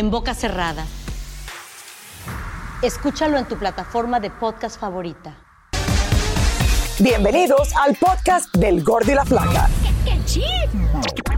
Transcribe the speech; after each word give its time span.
En 0.00 0.10
boca 0.10 0.32
cerrada. 0.32 0.86
Escúchalo 2.80 3.36
en 3.36 3.44
tu 3.44 3.58
plataforma 3.58 4.18
de 4.18 4.30
podcast 4.30 4.80
favorita. 4.80 5.36
Bienvenidos 6.98 7.76
al 7.76 7.96
podcast 7.96 8.48
del 8.56 8.82
Gordi 8.82 9.12
y 9.12 9.14
la 9.14 9.26
Flaca. 9.26 9.68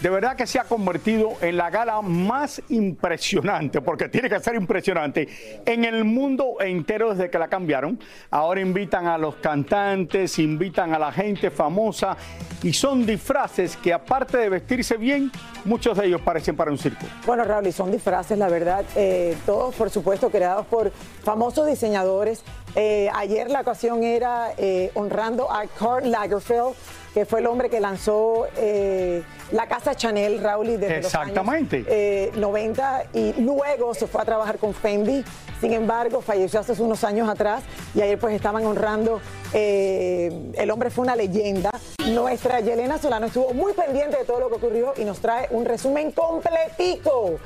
de 0.00 0.08
verdad 0.08 0.34
que 0.34 0.46
se 0.46 0.58
ha 0.58 0.64
convertido 0.64 1.34
en 1.40 1.56
la 1.56 1.70
gala 1.70 2.00
más 2.00 2.62
impresionante, 2.70 3.80
porque 3.80 4.08
tiene 4.08 4.28
que 4.28 4.40
ser 4.40 4.54
impresionante, 4.54 5.28
en 5.66 5.84
el 5.84 6.04
mundo 6.04 6.56
entero 6.60 7.14
desde 7.14 7.30
que 7.30 7.38
la 7.38 7.48
cambiaron. 7.48 7.98
Ahora 8.30 8.60
invitan 8.60 9.06
a 9.06 9.18
los 9.18 9.36
cantantes, 9.36 10.38
invitan 10.38 10.94
a 10.94 10.98
la 10.98 11.12
gente 11.12 11.50
famosa 11.50 12.16
y 12.62 12.72
son 12.72 13.04
disfraces 13.04 13.76
que 13.76 13.92
aparte 13.92 14.38
de 14.38 14.48
vestirse 14.48 14.96
bien, 14.96 15.30
muchos 15.64 15.96
de 15.98 16.06
ellos 16.06 16.20
parecen 16.22 16.56
para 16.56 16.70
un 16.70 16.78
circo. 16.78 17.04
Bueno, 17.26 17.44
Raúl, 17.44 17.66
y 17.66 17.72
son 17.72 17.92
disfraces, 17.92 18.38
la 18.38 18.48
verdad, 18.48 18.84
eh, 18.96 19.36
todos 19.44 19.74
por 19.74 19.90
supuesto 19.90 20.30
creados 20.30 20.66
por 20.66 20.92
famosos 21.22 21.66
diseñadores. 21.66 22.42
Eh, 22.76 23.10
ayer 23.14 23.50
la 23.50 23.60
ocasión 23.60 24.02
era 24.04 24.52
eh, 24.56 24.90
honrando 24.94 25.50
a 25.50 25.66
Karl 25.66 26.10
Lagerfeld 26.10 26.74
que 27.14 27.24
fue 27.24 27.40
el 27.40 27.46
hombre 27.46 27.68
que 27.70 27.80
lanzó 27.80 28.46
eh, 28.56 29.22
la 29.52 29.66
casa 29.66 29.94
Chanel, 29.94 30.42
Raúl, 30.42 30.78
desde 30.78 30.98
Exactamente. 30.98 31.80
los 31.80 31.88
años 31.88 32.36
90 32.36 33.04
y 33.14 33.32
luego 33.40 33.94
se 33.94 34.06
fue 34.06 34.22
a 34.22 34.24
trabajar 34.24 34.58
con 34.58 34.74
Fendi. 34.74 35.24
Sin 35.60 35.72
embargo, 35.72 36.20
falleció 36.22 36.60
hace 36.60 36.80
unos 36.80 37.04
años 37.04 37.28
atrás 37.28 37.62
y 37.94 38.00
ayer 38.00 38.18
pues 38.18 38.34
estaban 38.34 38.64
honrando, 38.64 39.20
eh, 39.52 40.52
el 40.54 40.70
hombre 40.70 40.90
fue 40.90 41.02
una 41.02 41.16
leyenda. 41.16 41.70
Nuestra 42.06 42.60
Yelena 42.60 42.98
Solano 42.98 43.26
estuvo 43.26 43.52
muy 43.52 43.72
pendiente 43.74 44.16
de 44.16 44.24
todo 44.24 44.40
lo 44.40 44.48
que 44.48 44.54
ocurrió 44.54 44.94
y 44.96 45.04
nos 45.04 45.20
trae 45.20 45.48
un 45.50 45.64
resumen 45.64 46.12
completico 46.12 47.38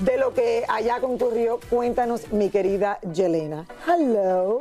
de 0.00 0.18
lo 0.18 0.34
que 0.34 0.64
allá 0.68 1.00
concurrió. 1.00 1.58
Cuéntanos, 1.70 2.32
mi 2.32 2.50
querida 2.50 2.98
Yelena. 3.00 3.66
Hello. 3.86 4.58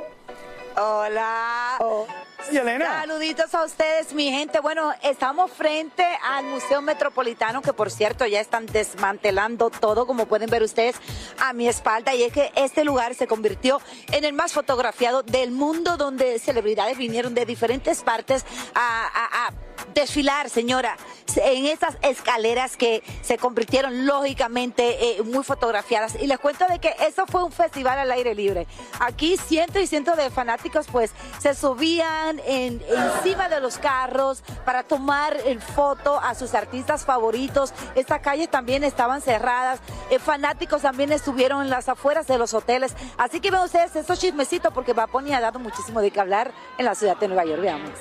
Hola. 0.77 1.77
Oh. 1.79 2.05
Saluditos 2.51 3.55
a 3.55 3.63
ustedes, 3.63 4.13
mi 4.13 4.29
gente. 4.29 4.59
Bueno, 4.59 4.91
estamos 5.01 5.51
frente 5.51 6.05
al 6.23 6.45
Museo 6.45 6.81
Metropolitano, 6.81 7.61
que 7.61 7.73
por 7.73 7.89
cierto 7.89 8.25
ya 8.25 8.41
están 8.41 8.65
desmantelando 8.65 9.69
todo, 9.69 10.05
como 10.05 10.25
pueden 10.25 10.49
ver 10.49 10.61
ustedes 10.61 10.95
a 11.39 11.53
mi 11.53 11.67
espalda. 11.67 12.13
Y 12.13 12.23
es 12.23 12.33
que 12.33 12.51
este 12.55 12.83
lugar 12.83 13.15
se 13.15 13.27
convirtió 13.27 13.81
en 14.11 14.25
el 14.25 14.33
más 14.33 14.53
fotografiado 14.53 15.23
del 15.23 15.51
mundo, 15.51 15.97
donde 15.97 16.37
celebridades 16.37 16.97
vinieron 16.97 17.33
de 17.33 17.45
diferentes 17.45 18.03
partes 18.03 18.45
a, 18.75 19.51
desfilar, 19.93 20.49
señora, 20.49 20.97
en 21.35 21.65
estas 21.65 21.97
escaleras 22.01 22.77
que 22.77 23.03
se 23.21 23.37
convirtieron 23.37 24.05
lógicamente 24.05 25.17
eh, 25.17 25.23
muy 25.23 25.43
fotografiadas. 25.43 26.15
Y 26.19 26.27
les 26.27 26.39
cuento 26.39 26.65
de 26.67 26.79
que 26.79 26.95
eso 27.07 27.25
fue 27.27 27.43
un 27.43 27.51
festival 27.51 27.99
al 27.99 28.11
aire 28.11 28.33
libre. 28.33 28.65
Aquí 28.99 29.37
cientos 29.37 29.81
y 29.81 29.87
cientos 29.87 30.17
de 30.17 30.29
fanáticos 30.29 30.87
pues 30.91 31.11
se 31.39 31.53
subían 31.53 32.32
en, 32.45 32.81
encima 32.89 33.49
de 33.49 33.59
los 33.59 33.77
carros 33.77 34.43
para 34.65 34.83
tomar 34.83 35.37
el 35.45 35.61
foto 35.61 36.19
a 36.19 36.35
sus 36.35 36.53
artistas 36.53 37.05
favoritos. 37.05 37.73
Estas 37.95 38.19
calles 38.21 38.49
también 38.49 38.83
estaban 38.83 39.21
cerradas. 39.21 39.79
Eh, 40.09 40.19
fanáticos 40.19 40.81
también 40.81 41.11
estuvieron 41.11 41.61
en 41.61 41.69
las 41.69 41.89
afueras 41.89 42.27
de 42.27 42.37
los 42.37 42.53
hoteles. 42.53 42.95
Así 43.17 43.39
que 43.39 43.51
ven 43.51 43.61
ustedes 43.61 43.95
estos 43.95 44.19
chismecitos 44.19 44.73
porque 44.73 44.93
Baponi 44.93 45.33
ha 45.33 45.41
dado 45.41 45.59
muchísimo 45.59 46.01
de 46.01 46.11
qué 46.11 46.19
hablar 46.19 46.51
en 46.77 46.85
la 46.85 46.95
ciudad 46.95 47.17
de 47.17 47.27
Nueva 47.27 47.45
York. 47.45 47.61
Veamos. 47.61 47.91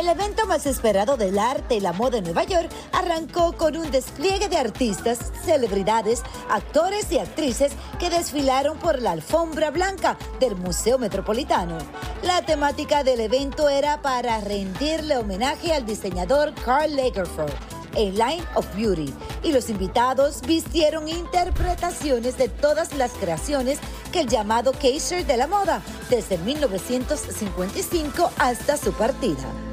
El 0.00 0.08
evento 0.08 0.46
más 0.46 0.64
esperado 0.64 1.18
del 1.18 1.38
arte 1.38 1.74
y 1.74 1.80
la 1.80 1.92
moda 1.92 2.16
en 2.16 2.24
Nueva 2.24 2.44
York 2.44 2.70
arrancó 2.90 3.52
con 3.52 3.76
un 3.76 3.90
despliegue 3.90 4.48
de 4.48 4.56
artistas, 4.56 5.18
celebridades, 5.44 6.22
actores 6.48 7.12
y 7.12 7.18
actrices 7.18 7.72
que 7.98 8.08
desfilaron 8.08 8.78
por 8.78 9.02
la 9.02 9.10
alfombra 9.10 9.70
blanca 9.70 10.16
del 10.40 10.56
Museo 10.56 10.98
Metropolitano. 10.98 11.76
La 12.22 12.40
temática 12.40 13.04
del 13.04 13.20
evento 13.20 13.68
era 13.68 14.00
para 14.00 14.40
rendirle 14.40 15.18
homenaje 15.18 15.74
al 15.74 15.84
diseñador 15.84 16.54
Karl 16.64 16.96
Lagerfeld 16.96 17.52
a 17.94 17.98
Line 17.98 18.44
of 18.54 18.74
Beauty, 18.74 19.12
y 19.42 19.52
los 19.52 19.68
invitados 19.68 20.40
vistieron 20.42 21.08
interpretaciones 21.08 22.38
de 22.38 22.48
todas 22.48 22.94
las 22.94 23.10
creaciones 23.12 23.78
que 24.12 24.20
el 24.20 24.28
llamado 24.28 24.72
Kaiser 24.72 25.26
de 25.26 25.36
la 25.36 25.46
moda, 25.46 25.82
desde 26.08 26.38
1955 26.38 28.30
hasta 28.38 28.78
su 28.78 28.94
partida. 28.94 29.69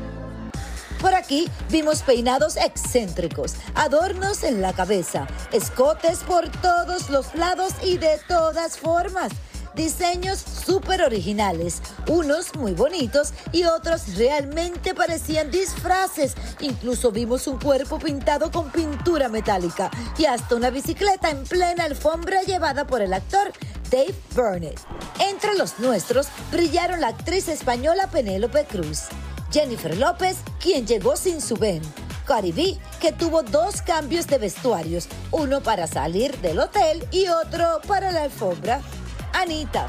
Por 1.00 1.14
aquí 1.14 1.50
vimos 1.70 2.02
peinados 2.02 2.58
excéntricos, 2.58 3.56
adornos 3.76 4.44
en 4.44 4.62
la 4.62 4.74
cabeza, 4.74 5.28
escotes 5.52 6.20
por 6.20 6.50
todos 6.50 7.10
los 7.10 7.36
lados 7.36 7.74
y 7.84 7.98
de 7.98 8.20
todas 8.28 8.78
formas 8.78 9.32
Diseños 9.78 10.40
súper 10.40 11.04
originales, 11.04 11.84
unos 12.08 12.56
muy 12.56 12.74
bonitos 12.74 13.32
y 13.52 13.66
otros 13.66 14.18
realmente 14.18 14.96
parecían 14.96 15.52
disfraces. 15.52 16.34
Incluso 16.62 17.12
vimos 17.12 17.46
un 17.46 17.60
cuerpo 17.60 18.00
pintado 18.00 18.52
con 18.52 18.72
pintura 18.72 19.30
metálica 19.30 19.92
y 20.18 20.26
hasta 20.26 20.56
una 20.56 20.72
bicicleta 20.72 21.30
en 21.30 21.44
plena 21.44 21.84
alfombra 21.84 22.42
llevada 22.42 22.88
por 22.88 23.04
el 23.04 23.14
actor 23.14 23.54
Dave 23.92 24.16
Burnett. 24.36 24.80
Entre 25.20 25.56
los 25.56 25.78
nuestros 25.78 26.28
brillaron 26.52 27.00
la 27.00 27.10
actriz 27.10 27.48
española 27.48 28.10
Penélope 28.12 28.66
Cruz, 28.66 29.04
Jennifer 29.58 29.98
López, 29.98 30.38
quien 30.60 30.86
llegó 30.86 31.16
sin 31.16 31.42
su 31.42 31.56
Ben, 31.56 31.82
Cardi 32.28 32.52
B, 32.52 32.78
que 33.02 33.12
tuvo 33.12 33.42
dos 33.42 33.82
cambios 33.82 34.28
de 34.28 34.38
vestuarios, 34.38 35.08
uno 35.32 35.62
para 35.62 35.88
salir 35.88 36.38
del 36.42 36.60
hotel 36.60 37.04
y 37.10 37.28
otro 37.28 37.82
para 37.88 38.12
la 38.12 38.22
alfombra. 38.22 38.82
Anita, 39.34 39.88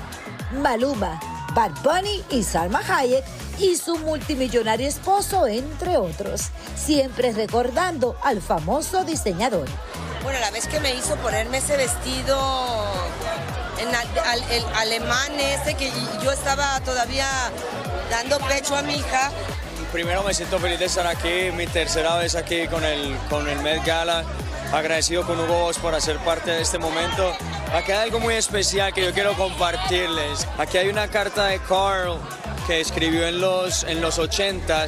Maluma, 0.63 1.21
Bad 1.55 1.73
Bunny 1.85 2.25
y 2.31 2.45
Salma 2.45 2.81
Hayek 2.89 3.23
y 3.59 3.77
su 3.77 3.99
multimillonario 3.99 4.89
esposo, 4.89 5.47
entre 5.47 5.99
otros, 5.99 6.49
siempre 6.75 7.33
recordando 7.33 8.17
al 8.23 8.41
famoso 8.41 9.05
diseñador. 9.05 9.69
Bueno, 10.23 10.41
la 10.41 10.51
vez 10.51 10.67
que 10.67 10.81
me 10.81 10.95
hizo 10.95 11.15
ponerme 11.17 11.59
ese 11.59 11.77
vestido 11.77 12.39
en 13.81 13.89
el 14.51 14.65
alemán 14.75 15.33
ese 15.39 15.75
que 15.75 15.91
yo 16.23 16.33
estaba 16.33 16.81
todavía 16.81 17.29
dando 18.11 18.39
pecho 18.41 18.77
a 18.77 18.83
mi 18.83 18.95
hija. 18.95 19.31
Primero 19.93 20.23
me 20.23 20.35
siento 20.35 20.59
feliz 20.59 20.79
de 20.79 20.87
estar 20.87 21.07
aquí, 21.07 21.51
mi 21.57 21.67
tercera 21.67 22.17
vez 22.17 22.35
aquí 22.35 22.67
con 22.69 22.85
el, 22.85 23.17
con 23.31 23.49
el 23.49 23.59
Met 23.61 23.85
Gala 23.85 24.25
agradecido 24.73 25.27
con 25.27 25.41
Hugo 25.41 25.55
Boss 25.55 25.79
por 25.79 25.95
hacer 25.95 26.19
parte 26.19 26.51
de 26.51 26.63
este 26.63 26.79
momento. 26.79 27.35
Aquí 27.73 27.93
hay 27.93 27.99
algo 27.99 28.21
muy 28.21 28.35
especial 28.35 28.93
que 28.93 29.03
yo 29.03 29.13
quiero 29.13 29.35
compartirles. 29.35 30.47
Aquí 30.59 30.79
hay 30.79 30.89
una 30.89 31.09
carta 31.09 31.47
de 31.47 31.59
Carl 31.61 32.19
que 32.67 32.81
escribió 32.81 33.27
en 33.27 33.41
los, 33.41 33.85
en 33.85 34.01
los 34.01 34.19
80 34.19 34.87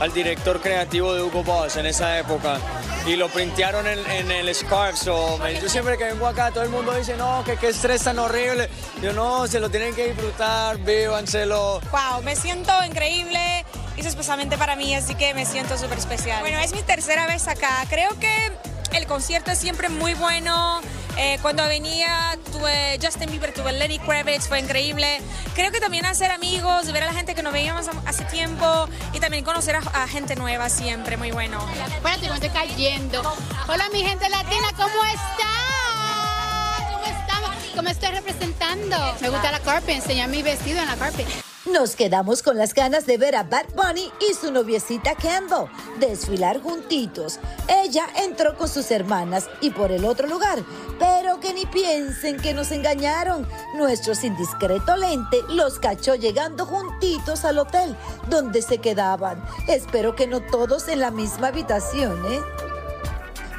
al 0.00 0.12
director 0.12 0.60
creativo 0.60 1.14
de 1.14 1.22
Hugo 1.22 1.44
Boss 1.44 1.76
en 1.76 1.86
esa 1.86 2.18
época 2.18 2.58
y 3.06 3.16
lo 3.16 3.28
printearon 3.28 3.86
en, 3.86 4.30
el 4.30 4.54
Scarf. 4.54 5.04
yo 5.04 5.68
siempre 5.68 5.96
que 5.96 6.04
vengo 6.04 6.26
acá, 6.26 6.50
todo 6.50 6.64
el 6.64 6.70
mundo 6.70 6.92
dice, 6.94 7.16
no, 7.16 7.44
que 7.44 7.56
qué 7.56 7.68
estrés 7.68 8.02
tan 8.02 8.18
horrible. 8.18 8.68
Yo 9.02 9.12
no, 9.12 9.46
se 9.46 9.60
lo 9.60 9.70
tienen 9.70 9.94
que 9.94 10.08
disfrutar, 10.08 10.78
vívanselo. 10.78 11.80
Wow, 11.90 12.22
me 12.22 12.34
siento 12.36 12.72
increíble. 12.84 13.64
Es 13.96 14.06
especialmente 14.06 14.56
para 14.56 14.76
mí, 14.76 14.94
así 14.94 15.14
que 15.14 15.34
me 15.34 15.44
siento 15.44 15.76
súper 15.76 15.98
especial. 15.98 16.40
Bueno, 16.40 16.58
es 16.60 16.72
mi 16.72 16.82
tercera 16.82 17.26
vez 17.26 17.48
acá. 17.48 17.84
Creo 17.88 18.10
que 18.18 18.52
el 18.96 19.06
concierto 19.06 19.50
es 19.50 19.58
siempre 19.58 19.88
muy 19.88 20.14
bueno. 20.14 20.80
Eh, 21.22 21.38
cuando 21.42 21.66
venía 21.66 22.38
tuve 22.50 22.98
Justin 23.00 23.30
Bieber, 23.30 23.52
tuve 23.52 23.72
Lenny 23.72 23.98
Kravitz, 23.98 24.48
fue 24.48 24.58
increíble. 24.58 25.20
Creo 25.54 25.70
que 25.70 25.78
también 25.78 26.06
hacer 26.06 26.30
amigos, 26.30 26.90
ver 26.92 27.02
a 27.02 27.06
la 27.06 27.12
gente 27.12 27.34
que 27.34 27.42
no 27.42 27.52
veíamos 27.52 27.90
hace 28.06 28.24
tiempo 28.24 28.88
y 29.12 29.20
también 29.20 29.44
conocer 29.44 29.76
a, 29.76 30.08
gente 30.08 30.34
nueva 30.34 30.70
siempre, 30.70 31.18
muy 31.18 31.30
bueno. 31.30 31.58
Espérate, 31.94 32.26
no 32.26 32.34
estoy 32.34 32.48
cayendo. 32.48 33.20
Hola 33.68 33.90
mi 33.92 34.02
gente 34.02 34.30
latina, 34.30 34.68
¿cómo 34.74 35.04
está? 35.04 36.90
¿Cómo 36.90 37.04
estamos? 37.04 37.50
¿Cómo 37.76 37.88
estoy 37.90 38.10
representando? 38.12 38.96
Me 39.20 39.28
gusta 39.28 39.52
la 39.52 39.60
carpet, 39.60 39.96
enseñar 39.96 40.30
mi 40.30 40.42
vestido 40.42 40.80
en 40.80 40.86
la 40.86 40.96
carpet. 40.96 41.49
Nos 41.66 41.94
quedamos 41.94 42.42
con 42.42 42.56
las 42.56 42.72
ganas 42.72 43.04
de 43.04 43.18
ver 43.18 43.36
a 43.36 43.42
Bad 43.42 43.66
Bunny 43.74 44.10
y 44.18 44.32
su 44.32 44.50
noviecita 44.50 45.14
Kendall 45.14 45.68
desfilar 45.98 46.58
juntitos. 46.62 47.38
Ella 47.68 48.06
entró 48.16 48.56
con 48.56 48.66
sus 48.66 48.90
hermanas 48.90 49.46
y 49.60 49.68
por 49.68 49.92
el 49.92 50.06
otro 50.06 50.26
lugar, 50.26 50.60
pero 50.98 51.38
que 51.38 51.52
ni 51.52 51.66
piensen 51.66 52.38
que 52.38 52.54
nos 52.54 52.70
engañaron. 52.72 53.46
Nuestro 53.76 54.14
indiscreto 54.22 54.96
lente 54.96 55.36
los 55.50 55.78
cachó 55.78 56.14
llegando 56.14 56.64
juntitos 56.64 57.44
al 57.44 57.58
hotel 57.58 57.94
donde 58.30 58.62
se 58.62 58.78
quedaban. 58.78 59.44
Espero 59.68 60.16
que 60.16 60.26
no 60.26 60.40
todos 60.40 60.88
en 60.88 61.00
la 61.00 61.10
misma 61.10 61.48
habitación, 61.48 62.24
¿eh? 62.24 62.40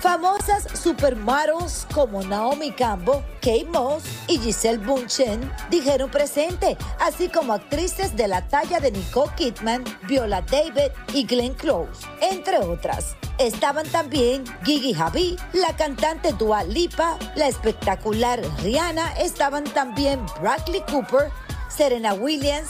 Famosas 0.02 0.66
supermodels 0.74 1.86
como 1.94 2.24
Naomi 2.24 2.72
Campbell, 2.72 3.22
Kate 3.36 3.68
Moss 3.72 4.04
y 4.28 4.40
Giselle 4.40 4.80
Bunchen 4.80 5.48
dijeron 5.70 6.10
presente, 6.10 6.76
así 7.00 7.30
como 7.30 7.54
actrices 7.54 8.16
de 8.16 8.28
la 8.28 8.48
talla 8.48 8.80
de 8.80 8.90
Nicole 8.90 9.32
Kidman, 9.38 9.84
Viola 10.08 10.42
David 10.42 10.92
y 11.14 11.28
Glenn 11.28 11.54
Close, 11.54 12.08
entre 12.20 12.58
otras. 12.58 13.16
Estaban 13.38 13.88
también 13.90 14.44
Gigi 14.64 14.96
Hadid, 14.96 15.40
la 15.54 15.76
cantante 15.76 16.34
Dua 16.34 16.64
Lipa, 16.64 17.20
la 17.36 17.48
espectacular 17.48 18.42
Rihanna, 18.64 19.14
estaban 19.20 19.66
también 19.66 20.20
Bradley 20.42 20.82
Cooper, 20.90 21.30
Serena 21.70 22.16
Williams, 22.16 22.70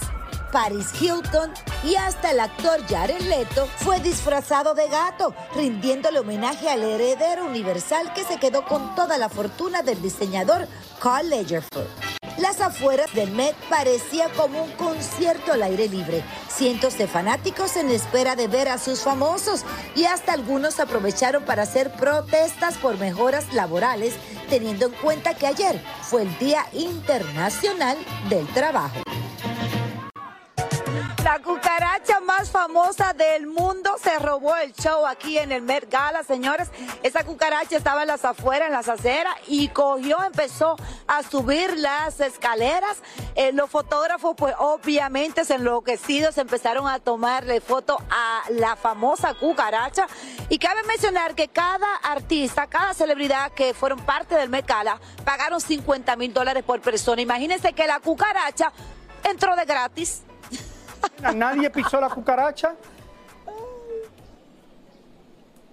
Paris 0.52 0.88
Hilton 1.00 1.52
y 1.84 1.96
hasta 1.96 2.32
el 2.32 2.40
actor 2.40 2.86
Jared 2.88 3.22
Leto 3.22 3.68
fue 3.78 4.00
disfrazado 4.00 4.74
de 4.74 4.88
gato, 4.90 5.34
rindiéndole 5.56 6.20
homenaje 6.20 6.70
al 6.70 6.84
heredero 6.84 7.46
universal 7.46 8.14
que 8.14 8.24
se 8.26 8.38
quedó 8.38 8.66
con 8.66 8.94
toda 8.96 9.18
la 9.18 9.30
fortuna 9.30 9.82
del 9.82 10.02
diseñador 10.02 10.68
Carl 11.02 11.30
Lagerfeld. 11.30 11.88
Las 12.38 12.60
afueras 12.60 13.14
del 13.14 13.32
Met 13.32 13.56
parecía 13.70 14.30
como 14.36 14.64
un 14.64 14.72
concierto 14.72 15.54
al 15.54 15.64
aire 15.64 15.88
libre. 15.88 16.24
Cientos 16.50 16.98
de 16.98 17.08
fanáticos 17.08 17.76
en 17.76 17.90
espera 17.90 18.36
de 18.36 18.48
ver 18.48 18.68
a 18.68 18.78
sus 18.78 19.02
famosos 19.02 19.64
y 19.96 20.06
hasta 20.06 20.34
algunos 20.34 20.80
aprovecharon 20.80 21.44
para 21.44 21.64
hacer 21.64 21.92
protestas 21.94 22.78
por 22.78 22.98
mejoras 22.98 23.54
laborales, 23.54 24.16
teniendo 24.50 24.88
en 24.88 24.94
cuenta 24.94 25.36
que 25.36 25.48
ayer 25.48 25.84
fue 26.02 26.24
el 26.24 26.38
Día 26.40 26.66
Internacional 26.74 27.98
del 28.30 28.48
Trabajo. 28.48 29.02
La 31.32 31.40
cucaracha 31.40 32.20
más 32.20 32.52
famosa 32.52 33.14
del 33.14 33.48
mundo 33.48 33.96
se 34.04 34.20
robó 34.20 34.54
el 34.58 34.74
show 34.74 35.08
aquí 35.08 35.38
en 35.38 35.54
el 35.54 35.62
Met 35.62 35.90
Gala, 35.90 36.24
señores. 36.24 36.70
Esa 37.04 37.24
cucaracha 37.24 37.78
estaba 37.78 38.02
en 38.02 38.10
las 38.10 38.26
afueras, 38.26 38.68
en 38.68 38.74
las 38.74 38.90
aceras, 38.90 39.34
y 39.48 39.70
cogió, 39.70 40.22
empezó 40.26 40.76
a 41.08 41.24
subir 41.24 41.78
las 41.78 42.20
escaleras. 42.20 42.98
Eh, 43.36 43.54
los 43.54 43.70
fotógrafos, 43.70 44.36
pues 44.36 44.56
obviamente, 44.60 45.46
se 45.46 45.56
enloquecidos, 45.56 46.38
empezaron 46.38 46.86
a 46.90 47.00
tomarle 47.00 47.62
foto 47.62 47.98
a 48.10 48.42
la 48.50 48.76
famosa 48.76 49.34
cucaracha. 49.34 50.08
Y 50.50 50.60
cabe 50.60 50.84
mencionar 50.84 51.34
que 51.34 51.48
cada 51.48 51.96
artista, 52.04 52.68
cada 52.68 52.94
celebridad 52.94 53.54
que 53.54 53.74
fueron 53.74 54.02
parte 54.02 54.36
del 54.36 54.50
Met 54.50 54.68
Gala, 54.68 55.00
pagaron 55.24 55.62
50 55.62 56.14
mil 56.18 56.34
dólares 56.34 56.66
por 56.66 56.82
persona. 56.82 57.22
Imagínense 57.22 57.72
que 57.72 57.88
la 57.88 58.02
cucaracha 58.02 58.74
entró 59.24 59.56
de 59.56 59.64
gratis. 59.64 60.24
¿Nadie 61.36 61.70
pisó 61.70 62.00
la 62.00 62.10
cucaracha? 62.10 62.76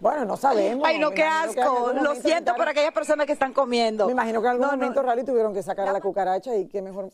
Bueno, 0.01 0.25
no 0.25 0.37
sabemos. 0.37 0.87
Ay, 0.87 0.99
no, 0.99 1.11
qué 1.11 1.25
asco. 1.25 1.93
Lo 2.01 2.15
siento 2.15 2.55
por 2.55 2.69
aquellas 2.69 2.93
personas 2.93 3.27
que 3.27 3.33
están 3.33 3.53
comiendo. 3.53 4.07
Me 4.07 4.13
imagino 4.13 4.41
que 4.41 4.47
en 4.47 4.53
algún 4.53 4.67
momento 4.67 5.03
no. 5.03 5.25
tuvieron 5.25 5.53
que 5.53 5.63
sacar 5.63 5.89
a 5.89 5.93
la 5.93 6.01
cucaracha 6.01 6.55
y 6.55 6.69
qué 6.69 6.81
mejor. 6.81 7.11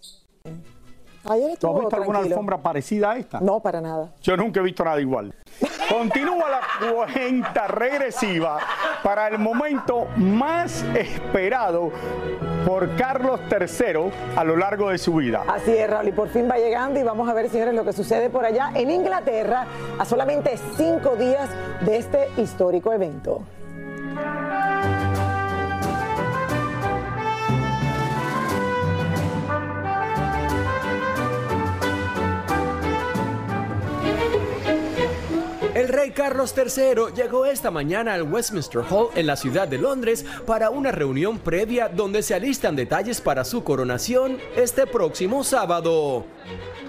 ¿Tú 1.24 1.68
has 1.68 1.80
visto 1.80 1.96
alguna 1.96 2.18
alfombra 2.18 2.58
parecida 2.58 3.12
a 3.12 3.16
esta? 3.16 3.40
No, 3.40 3.60
para 3.60 3.80
nada. 3.80 4.12
Yo 4.20 4.36
nunca 4.36 4.60
he 4.60 4.62
visto 4.62 4.84
nada 4.84 5.00
igual. 5.00 5.34
Continúa 5.88 6.48
la 6.48 6.60
cuenta 6.92 7.66
regresiva 7.66 8.58
para 9.02 9.28
el 9.28 9.38
momento 9.38 10.06
más 10.16 10.82
esperado 10.94 11.90
por 12.66 12.94
Carlos 12.96 13.40
III 13.50 14.10
a 14.36 14.44
lo 14.44 14.56
largo 14.56 14.90
de 14.90 14.98
su 14.98 15.14
vida. 15.14 15.44
Así 15.48 15.72
es, 15.72 15.88
Raúl, 15.88 16.08
y 16.08 16.12
por 16.12 16.28
fin 16.28 16.48
va 16.50 16.56
llegando 16.56 16.98
y 16.98 17.02
vamos 17.02 17.28
a 17.28 17.34
ver, 17.34 17.48
señores, 17.48 17.74
lo 17.74 17.84
que 17.84 17.92
sucede 17.92 18.30
por 18.30 18.44
allá 18.44 18.70
en 18.74 18.90
Inglaterra 18.90 19.66
a 19.98 20.04
solamente 20.04 20.56
cinco 20.76 21.16
días 21.16 21.48
de 21.84 21.98
este 21.98 22.28
histórico 22.38 22.92
evento. 22.92 23.42
El 35.84 35.90
rey 35.90 36.12
Carlos 36.12 36.54
III 36.56 37.12
llegó 37.14 37.44
esta 37.44 37.70
mañana 37.70 38.14
al 38.14 38.22
Westminster 38.22 38.80
Hall 38.88 39.08
en 39.14 39.26
la 39.26 39.36
ciudad 39.36 39.68
de 39.68 39.76
Londres 39.76 40.24
para 40.46 40.70
una 40.70 40.90
reunión 40.90 41.38
previa 41.38 41.90
donde 41.90 42.22
se 42.22 42.32
alistan 42.32 42.74
detalles 42.74 43.20
para 43.20 43.44
su 43.44 43.62
coronación 43.62 44.38
este 44.56 44.86
próximo 44.86 45.44
sábado. 45.44 46.24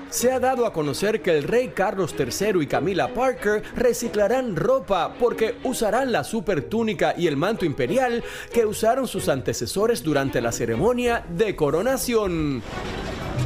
Se 0.10 0.32
ha 0.32 0.40
dado 0.40 0.66
a 0.66 0.72
conocer 0.72 1.22
que 1.22 1.38
el 1.38 1.44
rey 1.44 1.74
Carlos 1.75 2.16
III 2.18 2.62
y 2.62 2.68
Camila 2.68 3.14
Parker 3.14 3.64
reciclarán 3.75 4.56
ropa 4.56 5.14
porque 5.20 5.58
usarán 5.66 6.14
la 6.14 6.24
super 6.24 6.62
túnica 6.62 7.16
y 7.18 7.28
el 7.28 7.36
manto 7.36 7.66
imperial 7.66 8.24
que 8.54 8.66
usaron 8.66 9.10
sus 9.10 9.28
antecesores 9.28 10.04
durante 10.04 10.40
la 10.40 10.54
ceremonia 10.54 11.25
de 11.28 11.54
coronación. 11.54 12.64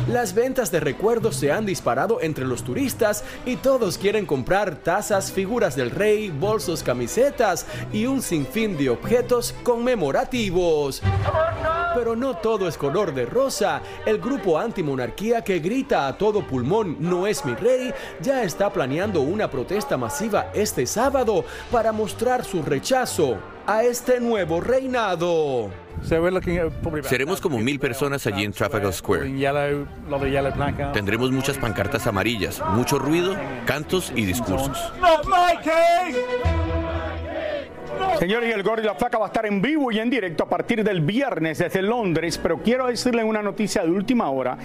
Las 0.08 0.34
ventas 0.34 0.72
de 0.72 0.80
recuerdos 0.80 1.36
se 1.36 1.52
han 1.52 1.66
disparado 1.66 2.20
entre 2.22 2.46
los 2.46 2.64
turistas 2.64 3.24
y 3.46 3.58
todos 3.58 3.98
quieren 3.98 4.26
comprar 4.26 4.78
tazas, 4.78 5.32
figuras 5.32 5.76
del 5.76 5.92
rey, 5.92 6.30
bolsos, 6.32 6.82
camisetas 6.82 7.66
y 7.94 8.06
un 8.08 8.22
sinfín 8.22 8.78
de 8.78 8.90
objetos 8.90 9.54
conmemorativos. 9.64 11.02
Pero 11.94 12.16
no 12.16 12.38
todo 12.38 12.68
es 12.68 12.78
color 12.78 13.14
de 13.14 13.26
rosa. 13.26 13.82
El 14.06 14.20
grupo 14.20 14.58
antimonarquía 14.58 15.44
que 15.44 15.60
grita 15.60 16.08
a 16.08 16.18
todo 16.18 16.46
pulmón 16.46 16.98
no 17.00 17.28
es 17.28 17.46
mi 17.46 17.54
rey 17.54 17.94
ya 18.22 18.44
está 18.44 18.72
planeando 18.72 19.22
una 19.22 19.50
protesta 19.50 19.98
masiva 19.98 20.52
este 20.54 20.86
sábado 20.86 21.46
para 21.72 21.92
mostrar 21.92 22.44
su 22.44 22.62
rechazo 22.62 23.38
a 23.70 23.84
este 23.84 24.20
nuevo 24.20 24.60
reinado. 24.62 25.70
Seremos 27.04 27.40
como 27.40 27.60
mil 27.60 27.80
personas 27.80 28.26
allí 28.26 28.44
en 28.44 28.52
Trafalgar 28.52 28.92
Square. 28.92 29.30
Tendremos 30.92 31.32
muchas 31.32 31.58
pancartas 31.60 32.08
amarillas, 32.08 32.64
mucho 32.72 32.98
ruido, 32.98 33.36
cantos 33.68 34.12
y 34.16 34.26
discursos. 34.26 34.92
Señores, 38.18 38.50
y 38.50 38.54
el 38.54 38.64
Gordo 38.64 38.82
y 38.82 38.86
la 38.86 38.96
Flaca 38.96 39.20
va 39.20 39.26
a 39.26 39.28
estar 39.28 39.46
en 39.46 39.62
vivo 39.62 39.92
y 39.92 40.00
en 40.00 40.10
directo 40.10 40.46
a 40.46 40.50
partir 40.50 40.84
del 40.84 41.02
viernes 41.02 41.60
desde 41.60 41.84
Londres, 41.84 42.40
pero 42.42 42.58
quiero 42.64 42.88
decirle 42.88 43.24
una 43.24 43.44
noticia 43.44 43.84
de 43.84 43.92
última 43.92 44.32
hora 44.32 44.58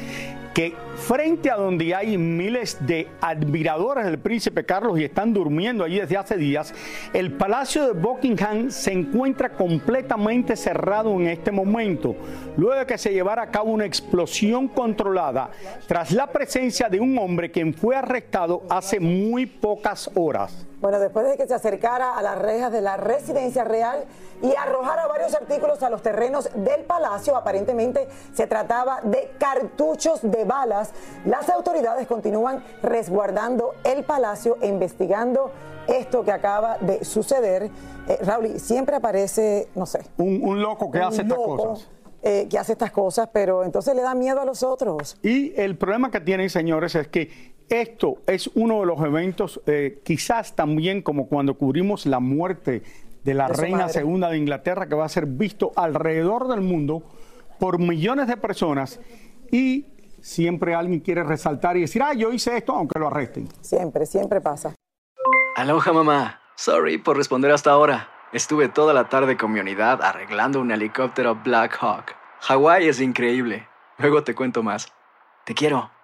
que 0.54 0.73
frente 0.96 1.50
a 1.50 1.56
donde 1.56 1.94
hay 1.94 2.16
miles 2.16 2.78
de 2.87 3.08
admiradores 3.20 4.04
del 4.04 4.18
príncipe 4.18 4.64
Carlos 4.64 4.99
y 4.99 5.04
están 5.04 5.34
durmiendo 5.34 5.82
allí 5.82 5.99
desde 5.99 6.16
hace 6.16 6.37
días, 6.37 6.73
el 7.12 7.32
Palacio 7.32 7.87
de 7.87 8.00
Buckingham 8.00 8.70
se 8.70 8.92
encuentra 8.92 9.50
completamente 9.50 10.54
cerrado 10.54 11.12
en 11.14 11.26
este 11.26 11.50
momento, 11.50 12.14
luego 12.56 12.78
de 12.78 12.87
que 12.87 12.96
se 12.96 13.12
llevara 13.12 13.42
a 13.42 13.50
cabo 13.50 13.73
una 13.73 13.84
explosión 13.84 14.68
controlada 14.68 15.50
tras 15.88 16.12
la 16.12 16.28
presencia 16.28 16.88
de 16.88 17.00
un 17.00 17.18
hombre 17.18 17.50
quien 17.50 17.75
fue 17.75 17.96
arrestado 17.96 18.62
hace 18.70 19.00
muy 19.00 19.46
pocas 19.46 20.08
horas. 20.14 20.66
Bueno, 20.85 21.00
después 21.00 21.26
de 21.26 21.38
que 21.38 21.47
se 21.47 21.55
acercara 21.55 22.14
a 22.14 22.21
las 22.21 22.38
rejas 22.38 22.71
de 22.71 22.83
la 22.83 22.99
residencia 22.99 23.64
real 23.64 24.05
y 24.43 24.55
arrojara 24.55 25.07
varios 25.07 25.35
artículos 25.35 25.83
a 25.83 25.88
los 25.88 26.03
terrenos 26.03 26.50
del 26.55 26.83
palacio, 26.83 27.38
aparentemente 27.38 28.07
se 28.35 28.47
trataba 28.47 29.00
de 29.03 29.31
cartuchos 29.38 30.21
de 30.21 30.45
balas. 30.45 30.93
Las 31.25 31.49
autoridades 31.49 32.07
continúan 32.07 32.62
resguardando 32.83 33.73
el 33.83 34.05
palacio 34.05 34.59
e 34.61 34.69
investigando 34.69 35.50
esto 35.87 36.23
que 36.23 36.33
acaba 36.33 36.76
de 36.76 37.03
suceder. 37.03 37.71
Eh, 38.07 38.19
Raúl, 38.21 38.61
siempre 38.61 38.97
aparece, 38.97 39.71
no 39.75 39.87
sé. 39.87 40.05
Un, 40.19 40.61
loco 40.61 40.91
que 40.91 40.99
hace 40.99 41.23
estas 41.23 41.38
cosas. 41.38 41.88
Eh, 42.23 42.47
que 42.50 42.59
hace 42.59 42.73
estas 42.73 42.91
cosas, 42.91 43.31
pero 43.33 43.64
entonces 43.64 43.95
le 43.95 44.03
da 44.03 44.14
miedo 44.14 44.41
a 44.41 44.45
los 44.45 44.62
otros. 44.62 45.17
Y 45.23 45.59
el 45.59 45.79
problema 45.79 46.11
que 46.11 46.21
tienen, 46.21 46.50
señores, 46.50 46.95
es 46.95 47.09
que 47.09 47.53
esto 47.68 48.18
es 48.26 48.50
uno 48.54 48.80
de 48.80 48.87
los 48.87 49.00
eventos, 49.00 49.61
eh, 49.66 50.00
quizás 50.04 50.54
también 50.54 51.02
como 51.02 51.28
cuando 51.28 51.54
cubrimos 51.54 52.06
la 52.06 52.21
muerte 52.21 52.83
de 53.25 53.35
la 53.35 53.49
reina 53.49 53.88
segunda 53.88 54.28
de 54.30 54.38
Inglaterra, 54.38 54.87
que 54.87 54.94
va 54.94 55.06
a 55.06 55.09
ser 55.09 55.26
visto 55.26 55.73
alrededor 55.76 56.49
del 56.49 56.61
mundo 56.61 57.02
por 57.59 57.78
millones 57.78 58.28
de 58.28 58.37
personas 58.37 59.00
y 59.50 59.87
siempre 60.21 60.75
alguien 60.75 61.00
quiere 61.00 61.23
resaltar 61.23 61.76
y 61.76 61.83
decir, 61.83 62.02
ah, 62.02 62.12
yo 62.14 62.33
hice 62.33 62.56
esto, 62.56 62.75
aunque 62.75 62.99
lo 62.99 63.09
arresten. 63.09 63.49
Siempre, 63.61 64.06
siempre 64.06 64.40
pasa. 64.40 64.75
Aloha 65.56 65.92
mamá, 65.92 66.40
sorry 66.56 66.99
por 66.99 67.16
responder 67.16 67.50
hasta 67.50 67.71
ahora. 67.71 68.09
Estuve 68.33 68.68
toda 68.68 68.92
la 68.92 69.09
tarde 69.09 69.37
con 69.37 69.52
mi 69.52 69.61
unidad 69.61 70.02
arreglando 70.02 70.61
un 70.61 70.73
helicóptero 70.73 71.37
Black 71.37 71.78
Hawk. 71.80 72.16
Hawái 72.40 72.88
es 72.88 73.00
increíble. 73.00 73.68
Luego 73.99 74.25
te 74.25 74.35
cuento 74.35 74.62
más. 74.62 74.92
Te 75.44 75.54
quiero. 75.54 75.93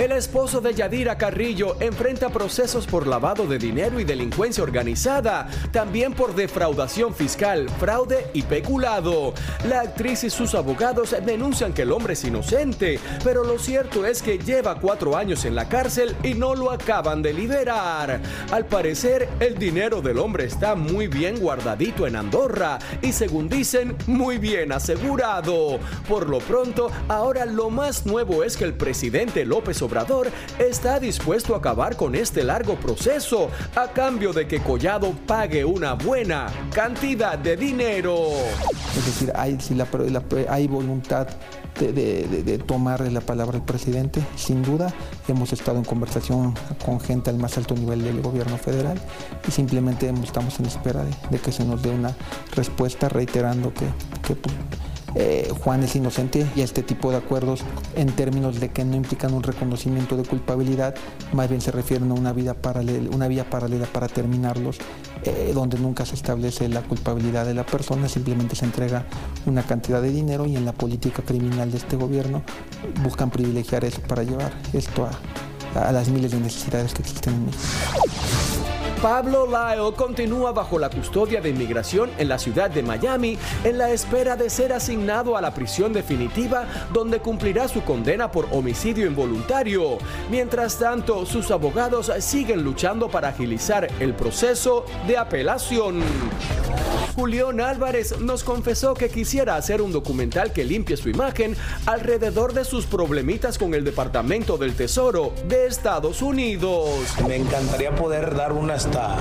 El 0.00 0.12
esposo 0.12 0.62
de 0.62 0.72
Yadira 0.72 1.18
Carrillo 1.18 1.76
enfrenta 1.78 2.30
procesos 2.30 2.86
por 2.86 3.06
lavado 3.06 3.46
de 3.46 3.58
dinero 3.58 4.00
y 4.00 4.04
delincuencia 4.04 4.64
organizada, 4.64 5.46
también 5.72 6.14
por 6.14 6.34
defraudación 6.34 7.14
fiscal, 7.14 7.68
fraude 7.78 8.26
y 8.32 8.40
peculado. 8.40 9.34
La 9.68 9.82
actriz 9.82 10.24
y 10.24 10.30
sus 10.30 10.54
abogados 10.54 11.14
denuncian 11.26 11.74
que 11.74 11.82
el 11.82 11.92
hombre 11.92 12.14
es 12.14 12.24
inocente, 12.24 12.98
pero 13.22 13.44
lo 13.44 13.58
cierto 13.58 14.06
es 14.06 14.22
que 14.22 14.38
lleva 14.38 14.80
cuatro 14.80 15.18
años 15.18 15.44
en 15.44 15.54
la 15.54 15.68
cárcel 15.68 16.16
y 16.22 16.32
no 16.32 16.54
lo 16.54 16.70
acaban 16.70 17.20
de 17.20 17.34
liberar. 17.34 18.22
Al 18.52 18.64
parecer, 18.64 19.28
el 19.38 19.58
dinero 19.58 20.00
del 20.00 20.18
hombre 20.18 20.44
está 20.44 20.76
muy 20.76 21.08
bien 21.08 21.38
guardadito 21.38 22.06
en 22.06 22.16
Andorra 22.16 22.78
y 23.02 23.12
según 23.12 23.50
dicen, 23.50 23.94
muy 24.06 24.38
bien 24.38 24.72
asegurado. 24.72 25.78
Por 26.08 26.26
lo 26.30 26.38
pronto, 26.38 26.90
ahora 27.08 27.44
lo 27.44 27.68
más 27.68 28.06
nuevo 28.06 28.44
es 28.44 28.56
que 28.56 28.64
el 28.64 28.72
presidente 28.72 29.44
López 29.44 29.82
Obrador 29.82 29.89
Está 30.58 31.00
dispuesto 31.00 31.54
a 31.54 31.58
acabar 31.58 31.96
con 31.96 32.14
este 32.14 32.44
largo 32.44 32.76
proceso 32.76 33.50
a 33.74 33.88
cambio 33.88 34.32
de 34.32 34.46
que 34.46 34.60
Collado 34.60 35.12
pague 35.26 35.64
una 35.64 35.94
buena 35.94 36.46
cantidad 36.72 37.36
de 37.36 37.56
dinero. 37.56 38.28
Es 38.96 39.06
decir, 39.06 39.32
hay, 39.36 40.66
voluntad 40.68 41.26
de, 41.80 42.62
tomar 42.66 43.00
la 43.10 43.20
palabra 43.20 43.56
el 43.56 43.64
presidente, 43.64 44.22
sin 44.36 44.62
duda. 44.62 44.94
Hemos 45.26 45.52
estado 45.52 45.78
en 45.78 45.84
conversación 45.84 46.54
con 46.84 47.00
gente 47.00 47.30
al 47.30 47.38
más 47.38 47.58
alto 47.58 47.74
nivel 47.74 48.04
del 48.04 48.22
gobierno 48.22 48.58
federal 48.58 49.00
y 49.46 49.50
simplemente 49.50 50.12
estamos 50.22 50.58
en 50.60 50.66
espera 50.66 51.04
de, 51.30 51.38
que 51.38 51.50
se 51.50 51.64
nos 51.64 51.82
dé 51.82 51.90
una 51.90 52.14
respuesta 52.54 53.08
reiterando 53.08 53.74
que, 53.74 53.86
que 54.26 54.36
pues, 54.36 54.54
eh, 55.14 55.52
Juan 55.62 55.82
es 55.82 55.96
inocente 55.96 56.46
y 56.54 56.60
este 56.60 56.82
tipo 56.82 57.10
de 57.10 57.18
acuerdos 57.18 57.62
en 57.96 58.08
términos 58.12 58.60
de 58.60 58.68
que 58.70 58.84
no 58.84 58.96
implican 58.96 59.34
un 59.34 59.42
reconocimiento 59.42 60.16
de 60.16 60.24
culpabilidad, 60.24 60.94
más 61.32 61.48
bien 61.48 61.60
se 61.60 61.72
refieren 61.72 62.10
a 62.10 62.14
una, 62.14 62.32
vida 62.32 62.54
paralela, 62.54 63.10
una 63.14 63.28
vía 63.28 63.48
paralela 63.48 63.86
para 63.86 64.08
terminarlos, 64.08 64.78
eh, 65.24 65.52
donde 65.54 65.78
nunca 65.78 66.06
se 66.06 66.14
establece 66.14 66.68
la 66.68 66.82
culpabilidad 66.82 67.44
de 67.44 67.54
la 67.54 67.66
persona, 67.66 68.08
simplemente 68.08 68.56
se 68.56 68.64
entrega 68.64 69.06
una 69.46 69.62
cantidad 69.62 70.00
de 70.00 70.10
dinero 70.10 70.46
y 70.46 70.56
en 70.56 70.64
la 70.64 70.72
política 70.72 71.22
criminal 71.22 71.70
de 71.70 71.78
este 71.78 71.96
gobierno 71.96 72.42
buscan 73.02 73.30
privilegiar 73.30 73.84
eso 73.84 74.00
para 74.02 74.22
llevar 74.22 74.52
esto 74.72 75.06
a, 75.74 75.88
a 75.88 75.92
las 75.92 76.08
miles 76.08 76.30
de 76.30 76.40
necesidades 76.40 76.94
que 76.94 77.02
existen 77.02 77.34
en 77.34 77.46
México. 77.46 78.69
Pablo 79.02 79.46
Lyle 79.46 79.96
continúa 79.96 80.52
bajo 80.52 80.78
la 80.78 80.90
custodia 80.90 81.40
de 81.40 81.48
inmigración 81.48 82.10
en 82.18 82.28
la 82.28 82.38
ciudad 82.38 82.70
de 82.70 82.82
Miami 82.82 83.38
en 83.64 83.78
la 83.78 83.88
espera 83.90 84.36
de 84.36 84.50
ser 84.50 84.74
asignado 84.74 85.38
a 85.38 85.40
la 85.40 85.54
prisión 85.54 85.94
definitiva 85.94 86.66
donde 86.92 87.20
cumplirá 87.20 87.66
su 87.66 87.82
condena 87.82 88.30
por 88.30 88.46
homicidio 88.50 89.06
involuntario. 89.06 89.96
Mientras 90.30 90.78
tanto, 90.78 91.24
sus 91.24 91.50
abogados 91.50 92.12
siguen 92.18 92.62
luchando 92.62 93.08
para 93.08 93.28
agilizar 93.28 93.88
el 94.00 94.12
proceso 94.12 94.84
de 95.06 95.16
apelación. 95.16 96.02
Julián 97.14 97.60
Álvarez 97.60 98.18
nos 98.20 98.44
confesó 98.44 98.94
que 98.94 99.08
quisiera 99.08 99.56
hacer 99.56 99.82
un 99.82 99.92
documental 99.92 100.52
que 100.52 100.64
limpie 100.64 100.96
su 100.96 101.08
imagen 101.08 101.56
alrededor 101.86 102.54
de 102.54 102.64
sus 102.64 102.86
problemitas 102.86 103.58
con 103.58 103.74
el 103.74 103.84
Departamento 103.84 104.56
del 104.56 104.74
Tesoro 104.74 105.32
de 105.48 105.66
Estados 105.66 106.22
Unidos. 106.22 106.88
Me 107.26 107.36
encantaría 107.36 107.94
poder 107.94 108.34
dar 108.34 108.52
una 108.52 108.74
hasta, 108.74 109.16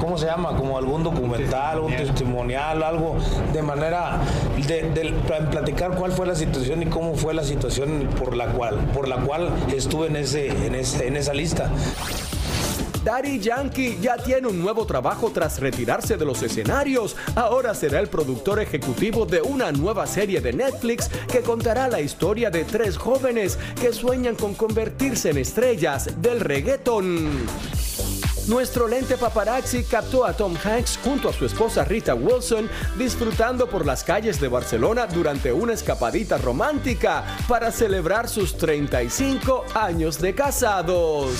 ¿cómo 0.00 0.18
se 0.18 0.26
llama? 0.26 0.56
Como 0.56 0.78
algún 0.78 1.04
documental, 1.04 1.80
un 1.80 1.94
testimonial, 1.96 2.82
algo 2.82 3.16
de 3.52 3.62
manera 3.62 4.20
de, 4.66 5.14
platicar 5.50 5.96
cuál 5.96 6.12
fue 6.12 6.26
la 6.26 6.34
situación 6.34 6.82
y 6.82 6.86
cómo 6.86 7.14
fue 7.14 7.34
la 7.34 7.44
situación 7.44 8.08
por 8.18 8.36
la 8.36 8.46
cual, 8.48 8.76
por 8.94 9.08
la 9.08 9.16
cual 9.16 9.50
estuve 9.74 10.08
en, 10.08 10.16
ese, 10.16 10.48
en, 10.48 10.74
ese, 10.74 11.06
en 11.06 11.16
esa 11.16 11.34
lista. 11.34 11.70
Daddy 13.04 13.38
Yankee 13.38 13.98
ya 14.00 14.16
tiene 14.16 14.48
un 14.48 14.62
nuevo 14.62 14.86
trabajo 14.86 15.30
tras 15.30 15.60
retirarse 15.60 16.16
de 16.16 16.24
los 16.24 16.42
escenarios. 16.42 17.16
Ahora 17.34 17.74
será 17.74 18.00
el 18.00 18.08
productor 18.08 18.60
ejecutivo 18.60 19.26
de 19.26 19.42
una 19.42 19.70
nueva 19.72 20.06
serie 20.06 20.40
de 20.40 20.54
Netflix 20.54 21.10
que 21.30 21.42
contará 21.42 21.86
la 21.88 22.00
historia 22.00 22.48
de 22.48 22.64
tres 22.64 22.96
jóvenes 22.96 23.58
que 23.78 23.92
sueñan 23.92 24.36
con 24.36 24.54
convertirse 24.54 25.30
en 25.30 25.36
estrellas 25.36 26.22
del 26.22 26.40
reggaeton. 26.40 27.46
Nuestro 28.48 28.88
lente 28.88 29.16
paparazzi 29.18 29.84
captó 29.84 30.24
a 30.24 30.34
Tom 30.34 30.54
Hanks 30.62 30.98
junto 31.02 31.28
a 31.28 31.32
su 31.32 31.44
esposa 31.44 31.84
Rita 31.84 32.14
Wilson 32.14 32.70
disfrutando 32.96 33.68
por 33.68 33.84
las 33.84 34.02
calles 34.02 34.40
de 34.40 34.48
Barcelona 34.48 35.06
durante 35.06 35.52
una 35.52 35.74
escapadita 35.74 36.38
romántica 36.38 37.24
para 37.48 37.70
celebrar 37.70 38.28
sus 38.28 38.56
35 38.56 39.64
años 39.74 40.20
de 40.20 40.34
casados. 40.34 41.32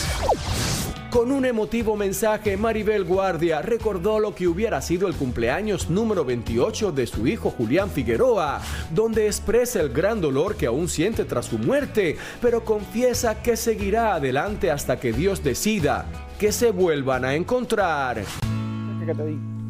Con 1.14 1.30
un 1.30 1.44
emotivo 1.44 1.94
mensaje, 1.94 2.56
Maribel 2.56 3.04
Guardia 3.04 3.62
recordó 3.62 4.18
lo 4.18 4.35
que 4.35 4.49
hubiera 4.49 4.83
sido 4.83 5.06
el 5.06 5.14
cumpleaños 5.14 5.88
número 5.88 6.25
28 6.25 6.90
de 6.90 7.06
su 7.06 7.28
hijo 7.28 7.52
Julián 7.52 7.88
Figueroa, 7.88 8.61
donde 8.90 9.26
expresa 9.26 9.80
el 9.80 9.90
gran 9.90 10.21
dolor 10.21 10.56
que 10.56 10.66
aún 10.66 10.88
siente 10.88 11.25
tras 11.25 11.47
su 11.47 11.56
muerte, 11.56 12.16
pero 12.42 12.64
confiesa 12.64 13.40
que 13.42 13.56
seguirá 13.56 14.16
adelante 14.16 14.73
hasta 14.73 14.99
que 14.99 15.12
Dios 15.12 15.44
decida 15.44 16.04
que 16.40 16.50
se 16.50 16.73
vuelvan 16.73 17.25
a 17.25 17.37
encontrar. 17.37 18.25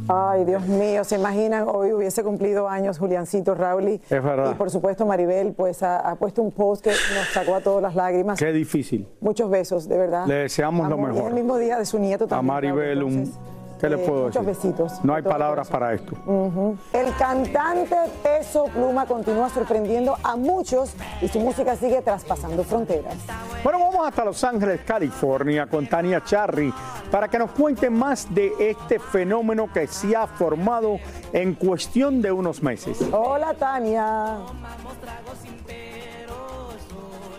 Ay, 0.08 0.44
Dios 0.44 0.66
mío, 0.66 1.02
se 1.04 1.16
imaginan, 1.16 1.66
hoy 1.66 1.92
hubiese 1.92 2.22
cumplido 2.22 2.68
años 2.68 2.98
Juliancito 2.98 3.54
Rauli. 3.54 4.00
Es 4.10 4.22
verdad. 4.22 4.52
Y 4.52 4.54
por 4.54 4.70
supuesto 4.70 5.06
Maribel, 5.06 5.52
pues 5.54 5.82
ha, 5.82 6.14
puesto 6.16 6.42
un 6.42 6.52
post 6.52 6.84
que 6.84 6.90
nos 6.90 7.28
sacó 7.32 7.54
a 7.54 7.60
todas 7.60 7.82
las 7.82 7.94
lágrimas. 7.94 8.38
Qué 8.38 8.52
difícil. 8.52 9.08
Muchos 9.20 9.48
besos, 9.50 9.88
de 9.88 9.96
verdad. 9.96 10.26
Le 10.26 10.34
deseamos 10.34 10.88
lo 10.88 10.98
mejor. 10.98 11.28
el 11.28 11.34
mismo 11.34 11.56
día 11.56 11.78
de 11.78 11.86
su 11.86 11.98
nieto 11.98 12.26
también. 12.26 12.50
A 12.50 12.54
Maribel, 12.54 13.02
un 13.02 13.32
¿Qué 13.84 13.90
le 13.90 14.02
eh, 14.02 14.06
puedo 14.06 14.24
muchos 14.24 14.46
besitos. 14.46 15.04
No 15.04 15.14
hay 15.14 15.22
palabras 15.22 15.68
para 15.68 15.92
esto. 15.92 16.16
El 16.94 17.14
cantante 17.16 17.94
Peso 18.22 18.64
Pluma 18.72 19.04
continúa 19.04 19.50
sorprendiendo 19.50 20.16
a 20.22 20.36
muchos 20.36 20.94
y 21.20 21.28
su 21.28 21.38
música 21.38 21.76
sigue 21.76 22.00
traspasando 22.00 22.64
fronteras. 22.64 23.14
Bueno, 23.62 23.78
vamos 23.78 24.08
hasta 24.08 24.24
Los 24.24 24.42
Ángeles, 24.42 24.80
California, 24.86 25.66
con 25.66 25.86
Tania 25.86 26.24
Charry 26.24 26.72
para 27.10 27.28
que 27.28 27.38
nos 27.38 27.50
cuente 27.50 27.90
más 27.90 28.32
de 28.34 28.54
este 28.58 28.98
fenómeno 28.98 29.70
que 29.70 29.86
se 29.86 30.16
ha 30.16 30.26
formado 30.26 30.98
en 31.34 31.54
cuestión 31.54 32.22
de 32.22 32.32
unos 32.32 32.62
meses. 32.62 32.98
Hola, 33.12 33.52
Tania. 33.52 34.38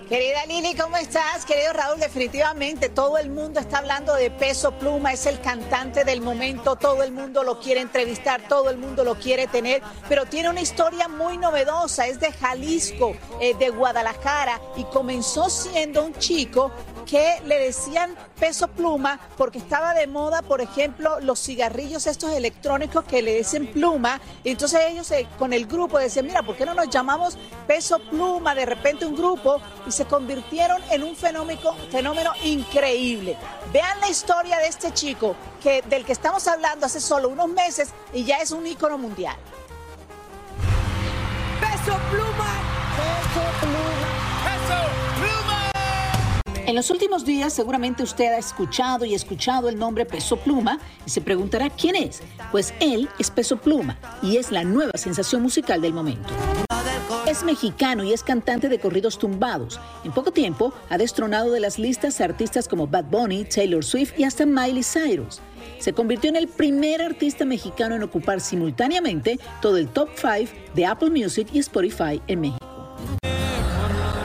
Querida 0.07 0.45
Lili, 0.45 0.75
¿cómo 0.75 0.97
estás? 0.97 1.45
Querido 1.45 1.73
Raúl, 1.73 1.99
definitivamente 1.99 2.89
todo 2.89 3.17
el 3.17 3.31
mundo 3.31 3.59
está 3.59 3.79
hablando 3.79 4.13
de 4.13 4.29
Peso 4.29 4.71
Pluma, 4.73 5.13
es 5.13 5.25
el 5.25 5.41
cantante 5.41 6.03
del 6.03 6.21
momento, 6.21 6.75
todo 6.75 7.01
el 7.01 7.11
mundo 7.11 7.41
lo 7.41 7.59
quiere 7.59 7.81
entrevistar, 7.81 8.47
todo 8.47 8.69
el 8.69 8.77
mundo 8.77 9.03
lo 9.03 9.15
quiere 9.15 9.47
tener, 9.47 9.81
pero 10.07 10.27
tiene 10.27 10.51
una 10.51 10.61
historia 10.61 11.07
muy 11.07 11.39
novedosa, 11.39 12.05
es 12.05 12.19
de 12.19 12.31
Jalisco, 12.31 13.15
eh, 13.41 13.55
de 13.55 13.69
Guadalajara, 13.71 14.61
y 14.75 14.83
comenzó 14.83 15.49
siendo 15.49 16.05
un 16.05 16.13
chico 16.13 16.71
que 17.05 17.41
le 17.45 17.59
decían 17.59 18.15
peso 18.39 18.67
pluma 18.67 19.19
porque 19.37 19.57
estaba 19.57 19.93
de 19.93 20.07
moda, 20.07 20.41
por 20.41 20.61
ejemplo, 20.61 21.19
los 21.21 21.39
cigarrillos 21.39 22.07
estos 22.07 22.31
electrónicos 22.31 23.05
que 23.05 23.21
le 23.21 23.37
dicen 23.37 23.67
pluma. 23.71 24.19
Y 24.43 24.51
entonces 24.51 24.81
ellos 24.89 25.09
eh, 25.11 25.27
con 25.37 25.53
el 25.53 25.65
grupo 25.65 25.97
decían, 25.97 26.25
mira, 26.25 26.43
¿por 26.43 26.55
qué 26.55 26.65
no 26.65 26.73
nos 26.73 26.89
llamamos 26.89 27.37
peso 27.67 27.99
pluma? 27.99 28.55
De 28.55 28.65
repente 28.65 29.05
un 29.05 29.15
grupo 29.15 29.61
y 29.87 29.91
se 29.91 30.05
convirtieron 30.05 30.81
en 30.91 31.03
un 31.03 31.15
fenómeno, 31.15 31.75
fenómeno 31.91 32.31
increíble. 32.43 33.37
Vean 33.71 33.99
la 33.99 34.09
historia 34.09 34.57
de 34.57 34.67
este 34.67 34.91
chico 34.93 35.35
que, 35.61 35.81
del 35.83 36.05
que 36.05 36.11
estamos 36.11 36.47
hablando 36.47 36.85
hace 36.85 36.99
solo 36.99 37.29
unos 37.29 37.49
meses 37.49 37.89
y 38.13 38.23
ya 38.23 38.37
es 38.37 38.51
un 38.51 38.65
ícono 38.65 38.97
mundial. 38.97 39.35
Peso 41.59 41.97
pluma. 42.09 42.51
Peso 42.95 43.41
pluma. 43.61 43.94
En 46.75 46.79
los 46.79 46.91
últimos 46.91 47.23
días 47.23 47.53
seguramente 47.53 48.03
usted 48.03 48.33
ha 48.33 48.37
escuchado 48.37 49.05
y 49.05 49.13
escuchado 49.13 49.69
el 49.69 49.79
nombre 49.79 50.05
Peso 50.05 50.35
Pluma 50.35 50.77
y 51.05 51.09
se 51.09 51.21
preguntará 51.21 51.69
quién 51.69 51.95
es. 51.95 52.21
Pues 52.51 52.73
él 52.81 53.07
es 53.17 53.31
Peso 53.31 53.55
Pluma 53.55 53.97
y 54.21 54.35
es 54.35 54.51
la 54.51 54.65
nueva 54.65 54.91
sensación 54.95 55.41
musical 55.41 55.79
del 55.79 55.93
momento. 55.93 56.27
Es 57.27 57.45
mexicano 57.45 58.03
y 58.03 58.11
es 58.11 58.23
cantante 58.23 58.67
de 58.67 58.77
corridos 58.77 59.17
tumbados. 59.17 59.79
En 60.03 60.11
poco 60.11 60.31
tiempo 60.31 60.73
ha 60.89 60.97
destronado 60.97 61.49
de 61.49 61.61
las 61.61 61.79
listas 61.79 62.19
a 62.19 62.25
artistas 62.25 62.67
como 62.67 62.87
Bad 62.87 63.05
Bunny, 63.05 63.45
Taylor 63.45 63.85
Swift 63.85 64.19
y 64.19 64.25
hasta 64.25 64.45
Miley 64.45 64.83
Cyrus. 64.83 65.39
Se 65.79 65.93
convirtió 65.93 66.29
en 66.29 66.35
el 66.35 66.49
primer 66.49 67.01
artista 67.01 67.45
mexicano 67.45 67.95
en 67.95 68.03
ocupar 68.03 68.41
simultáneamente 68.41 69.39
todo 69.61 69.77
el 69.77 69.87
top 69.87 70.09
5 70.13 70.51
de 70.73 70.85
Apple 70.85 71.11
Music 71.11 71.47
y 71.53 71.59
Spotify 71.59 72.21
en 72.27 72.41
México. 72.41 72.65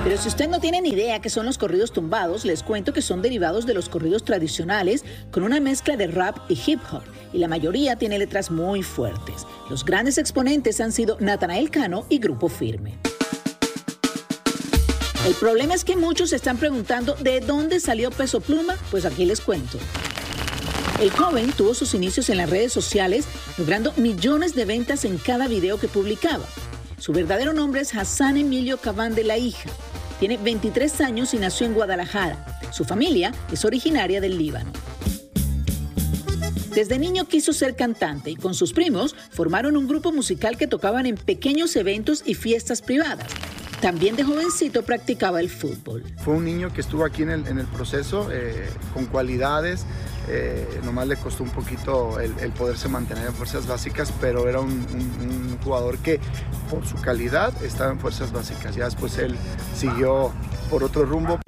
Pero 0.02 0.16
si 0.16 0.28
usted 0.28 0.48
no 0.48 0.60
tiene 0.60 0.80
ni 0.80 0.90
idea 0.90 1.20
qué 1.20 1.28
son 1.28 1.44
los 1.44 1.58
corridos 1.58 1.92
tumbados, 1.92 2.46
les 2.46 2.62
cuento 2.62 2.94
que 2.94 3.02
son 3.02 3.20
derivados 3.20 3.66
de 3.66 3.74
los 3.74 3.90
corridos 3.90 4.24
tradicionales 4.24 5.04
con 5.30 5.42
una 5.42 5.60
mezcla 5.60 5.96
de 5.98 6.06
rap 6.06 6.38
y 6.48 6.58
hip 6.66 6.80
hop, 6.90 7.02
y 7.34 7.38
la 7.38 7.48
mayoría 7.48 7.96
tiene 7.96 8.18
letras 8.18 8.50
muy 8.50 8.82
fuertes. 8.82 9.46
Los 9.68 9.84
grandes 9.84 10.16
exponentes 10.16 10.80
han 10.80 10.92
sido 10.92 11.18
Natanael 11.20 11.70
Cano 11.70 12.06
y 12.08 12.18
Grupo 12.18 12.48
Firme. 12.48 12.98
El 15.26 15.34
problema 15.34 15.74
es 15.74 15.84
que 15.84 15.96
muchos 15.96 16.30
se 16.30 16.36
están 16.36 16.56
preguntando 16.56 17.14
de 17.16 17.40
dónde 17.40 17.78
salió 17.78 18.10
Peso 18.10 18.40
Pluma, 18.40 18.76
pues 18.90 19.04
aquí 19.04 19.26
les 19.26 19.42
cuento. 19.42 19.76
El 20.98 21.10
joven 21.10 21.52
tuvo 21.52 21.74
sus 21.74 21.92
inicios 21.92 22.30
en 22.30 22.38
las 22.38 22.48
redes 22.48 22.72
sociales, 22.72 23.26
logrando 23.58 23.92
millones 23.98 24.54
de 24.54 24.64
ventas 24.64 25.04
en 25.04 25.18
cada 25.18 25.46
video 25.46 25.78
que 25.78 25.88
publicaba. 25.88 26.46
Su 26.98 27.12
verdadero 27.12 27.52
nombre 27.52 27.82
es 27.82 27.94
Hassan 27.94 28.38
Emilio 28.38 28.78
Cabán 28.78 29.14
de 29.14 29.24
la 29.24 29.36
Hija. 29.36 29.70
Tiene 30.20 30.36
23 30.36 31.00
años 31.00 31.32
y 31.32 31.38
nació 31.38 31.66
en 31.66 31.72
Guadalajara. 31.72 32.44
Su 32.72 32.84
familia 32.84 33.32
es 33.50 33.64
originaria 33.64 34.20
del 34.20 34.36
Líbano. 34.36 34.70
Desde 36.74 36.98
niño 36.98 37.24
quiso 37.24 37.54
ser 37.54 37.74
cantante 37.74 38.30
y 38.30 38.36
con 38.36 38.52
sus 38.52 38.74
primos 38.74 39.16
formaron 39.30 39.78
un 39.78 39.88
grupo 39.88 40.12
musical 40.12 40.58
que 40.58 40.66
tocaban 40.66 41.06
en 41.06 41.16
pequeños 41.16 41.74
eventos 41.74 42.22
y 42.26 42.34
fiestas 42.34 42.82
privadas. 42.82 43.28
También 43.80 44.14
de 44.14 44.24
jovencito 44.24 44.82
practicaba 44.82 45.40
el 45.40 45.48
fútbol. 45.48 46.04
Fue 46.22 46.34
un 46.34 46.44
niño 46.44 46.70
que 46.70 46.82
estuvo 46.82 47.06
aquí 47.06 47.22
en 47.22 47.30
el, 47.30 47.66
proceso 47.68 48.28
eh, 48.30 48.68
con 48.92 49.06
cualidades, 49.06 49.86
eh, 50.28 50.80
nomás 50.84 51.08
le 51.08 51.16
costó 51.16 51.42
un 51.42 51.50
poquito 51.50 52.20
el, 52.20 52.32
poderse 52.52 52.88
mantener 52.88 53.26
en 53.26 53.34
fuerzas 53.34 53.66
básicas, 53.66 54.12
pero 54.20 54.48
era 54.48 54.60
un, 54.60 55.58
jugador 55.62 55.98
que 55.98 56.18
por 56.70 56.86
su 56.86 56.96
calidad 56.96 57.52
estaba 57.62 57.92
en 57.92 58.00
fuerzas 58.00 58.32
básicas. 58.32 58.74
Ya 58.74 58.86
después 58.86 59.18
él 59.18 59.36
siguió 59.74 60.32
por 60.70 60.82
otro 60.84 61.04
rumbo. 61.04 61.38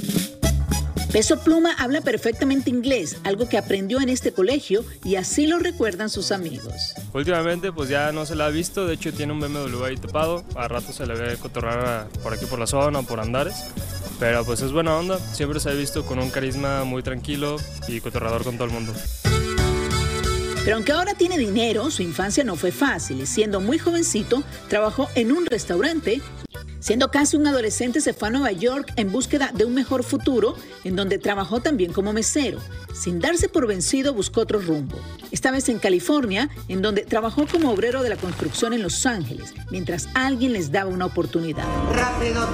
Peso 1.12 1.40
Pluma 1.40 1.74
habla 1.78 2.00
perfectamente 2.00 2.70
inglés, 2.70 3.18
algo 3.24 3.46
que 3.46 3.58
aprendió 3.58 4.00
en 4.00 4.08
este 4.08 4.32
colegio 4.32 4.82
y 5.04 5.16
así 5.16 5.46
lo 5.46 5.58
recuerdan 5.58 6.08
sus 6.08 6.32
amigos. 6.32 6.94
Últimamente 7.12 7.70
pues 7.70 7.90
ya 7.90 8.12
no 8.12 8.24
se 8.24 8.34
la 8.34 8.46
ha 8.46 8.48
visto, 8.48 8.86
de 8.86 8.94
hecho 8.94 9.12
tiene 9.12 9.34
un 9.34 9.40
BMW 9.40 9.84
ahí 9.84 9.96
tapado, 9.96 10.42
a 10.56 10.68
rato 10.68 10.90
se 10.94 11.06
le 11.06 11.14
ve 11.14 11.36
cotorrar 11.36 12.08
por 12.22 12.32
aquí 12.32 12.46
por 12.46 12.58
la 12.58 12.66
zona 12.66 13.00
o 13.00 13.02
por 13.02 13.20
Andares, 13.20 13.66
pero 14.22 14.44
pues 14.44 14.62
es 14.62 14.70
buena 14.70 14.96
onda, 14.96 15.18
siempre 15.18 15.58
se 15.58 15.68
ha 15.68 15.72
visto 15.72 16.06
con 16.06 16.20
un 16.20 16.30
carisma 16.30 16.84
muy 16.84 17.02
tranquilo 17.02 17.56
y 17.88 18.00
cotorrador 18.00 18.44
con 18.44 18.54
todo 18.54 18.68
el 18.68 18.72
mundo. 18.72 18.94
Pero 20.62 20.76
aunque 20.76 20.92
ahora 20.92 21.14
tiene 21.14 21.36
dinero, 21.36 21.90
su 21.90 22.02
infancia 22.02 22.44
no 22.44 22.54
fue 22.54 22.70
fácil 22.70 23.20
y 23.20 23.26
siendo 23.26 23.60
muy 23.60 23.80
jovencito 23.80 24.44
trabajó 24.68 25.08
en 25.16 25.32
un 25.32 25.44
restaurante. 25.44 26.22
Siendo 26.82 27.12
casi 27.12 27.36
un 27.36 27.46
adolescente 27.46 28.00
se 28.00 28.12
fue 28.12 28.26
a 28.26 28.30
Nueva 28.32 28.50
York 28.50 28.92
en 28.96 29.12
búsqueda 29.12 29.52
de 29.54 29.64
un 29.64 29.72
mejor 29.72 30.02
futuro, 30.02 30.56
en 30.82 30.96
donde 30.96 31.16
trabajó 31.18 31.60
también 31.60 31.92
como 31.92 32.12
mesero. 32.12 32.58
Sin 32.92 33.20
darse 33.20 33.48
por 33.48 33.68
vencido 33.68 34.14
buscó 34.14 34.40
otro 34.40 34.58
rumbo. 34.58 34.98
Esta 35.30 35.52
vez 35.52 35.68
en 35.68 35.78
California, 35.78 36.50
en 36.66 36.82
donde 36.82 37.02
trabajó 37.02 37.46
como 37.46 37.70
obrero 37.70 38.02
de 38.02 38.08
la 38.08 38.16
construcción 38.16 38.72
en 38.72 38.82
Los 38.82 39.06
Ángeles, 39.06 39.54
mientras 39.70 40.08
alguien 40.14 40.54
les 40.54 40.72
daba 40.72 40.90
una 40.90 41.06
oportunidad. 41.06 41.64
Rápido 41.94 42.48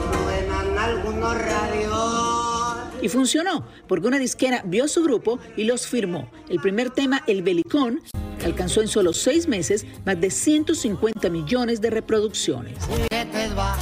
algunos 0.78 1.34
radios. 1.38 2.78
Y 3.00 3.08
funcionó, 3.08 3.66
porque 3.86 4.08
una 4.08 4.18
disquera 4.18 4.60
vio 4.66 4.88
su 4.88 5.02
grupo 5.02 5.38
y 5.56 5.64
los 5.64 5.86
firmó. 5.86 6.30
El 6.50 6.60
primer 6.60 6.90
tema, 6.90 7.24
El 7.26 7.42
Belicón, 7.42 8.02
alcanzó 8.46 8.81
en 8.81 8.88
solo 8.88 9.12
seis 9.12 9.48
meses 9.48 9.87
más 10.05 10.20
de 10.20 10.31
150 10.31 11.29
millones 11.31 11.81
de 11.81 11.90
reproducciones. 11.90 12.74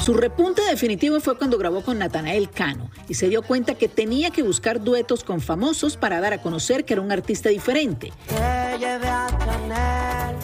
Su 0.03 0.15
repunte 0.15 0.63
definitivo 0.63 1.21
fue 1.21 1.37
cuando 1.37 1.59
grabó 1.59 1.83
con 1.83 1.99
Natanael 1.99 2.51
Cano 2.51 2.91
y 3.09 3.15
se 3.15 3.29
dio 3.29 3.43
cuenta 3.43 3.75
que 3.75 3.89
tenía 3.89 4.31
que 4.31 4.43
buscar 4.43 4.83
duetos 4.83 5.25
con 5.25 5.41
famosos 5.41 5.97
para 5.97 6.21
dar 6.21 6.33
a 6.33 6.43
conocer 6.43 6.85
que 6.85 6.95
era 6.95 7.03
un 7.03 7.13
artista 7.13 7.49
diferente. 7.49 8.13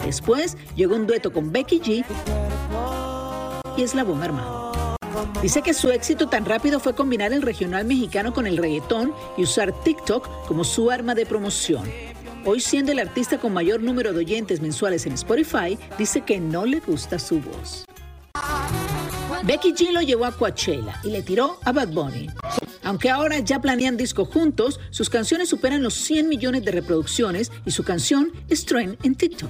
Después 0.05 0.57
llegó 0.75 0.95
un 0.95 1.07
dueto 1.07 1.31
con 1.31 1.51
Becky 1.51 1.79
G 1.79 2.05
y 3.77 3.81
Eslabón 3.81 4.21
Armado. 4.21 4.73
Dice 5.41 5.61
que 5.61 5.73
su 5.73 5.89
éxito 5.89 6.27
tan 6.27 6.45
rápido 6.45 6.79
fue 6.79 6.95
combinar 6.95 7.33
el 7.33 7.41
regional 7.41 7.85
mexicano 7.85 8.33
con 8.33 8.47
el 8.47 8.57
reggaetón 8.57 9.13
y 9.37 9.43
usar 9.43 9.73
TikTok 9.83 10.47
como 10.47 10.63
su 10.63 10.89
arma 10.89 11.15
de 11.15 11.25
promoción. 11.25 11.83
Hoy 12.45 12.59
siendo 12.59 12.91
el 12.91 12.99
artista 12.99 13.37
con 13.37 13.53
mayor 13.53 13.81
número 13.81 14.11
de 14.11 14.19
oyentes 14.19 14.59
mensuales 14.59 15.05
en 15.05 15.13
Spotify, 15.13 15.79
dice 15.97 16.21
que 16.21 16.39
no 16.41 16.65
le 16.65 16.81
gusta 16.81 17.17
su 17.17 17.39
voz. 17.39 17.85
Becky 19.45 19.73
G 19.73 19.91
lo 19.91 20.01
llevó 20.01 20.23
a 20.23 20.31
Coachella 20.31 21.01
y 21.03 21.09
le 21.09 21.21
tiró 21.21 21.59
a 21.65 21.73
Bad 21.73 21.89
Bunny. 21.89 22.29
Aunque 22.81 23.09
ahora 23.09 23.39
ya 23.39 23.59
planean 23.59 23.97
disco 23.97 24.23
juntos, 24.23 24.79
sus 24.89 25.09
canciones 25.09 25.49
superan 25.49 25.83
los 25.83 25.95
100 25.95 26.29
millones 26.29 26.63
de 26.63 26.71
reproducciones 26.71 27.51
y 27.65 27.71
su 27.71 27.83
canción 27.83 28.31
es 28.47 28.65
trend 28.65 28.97
en 29.03 29.15
TikTok. 29.15 29.49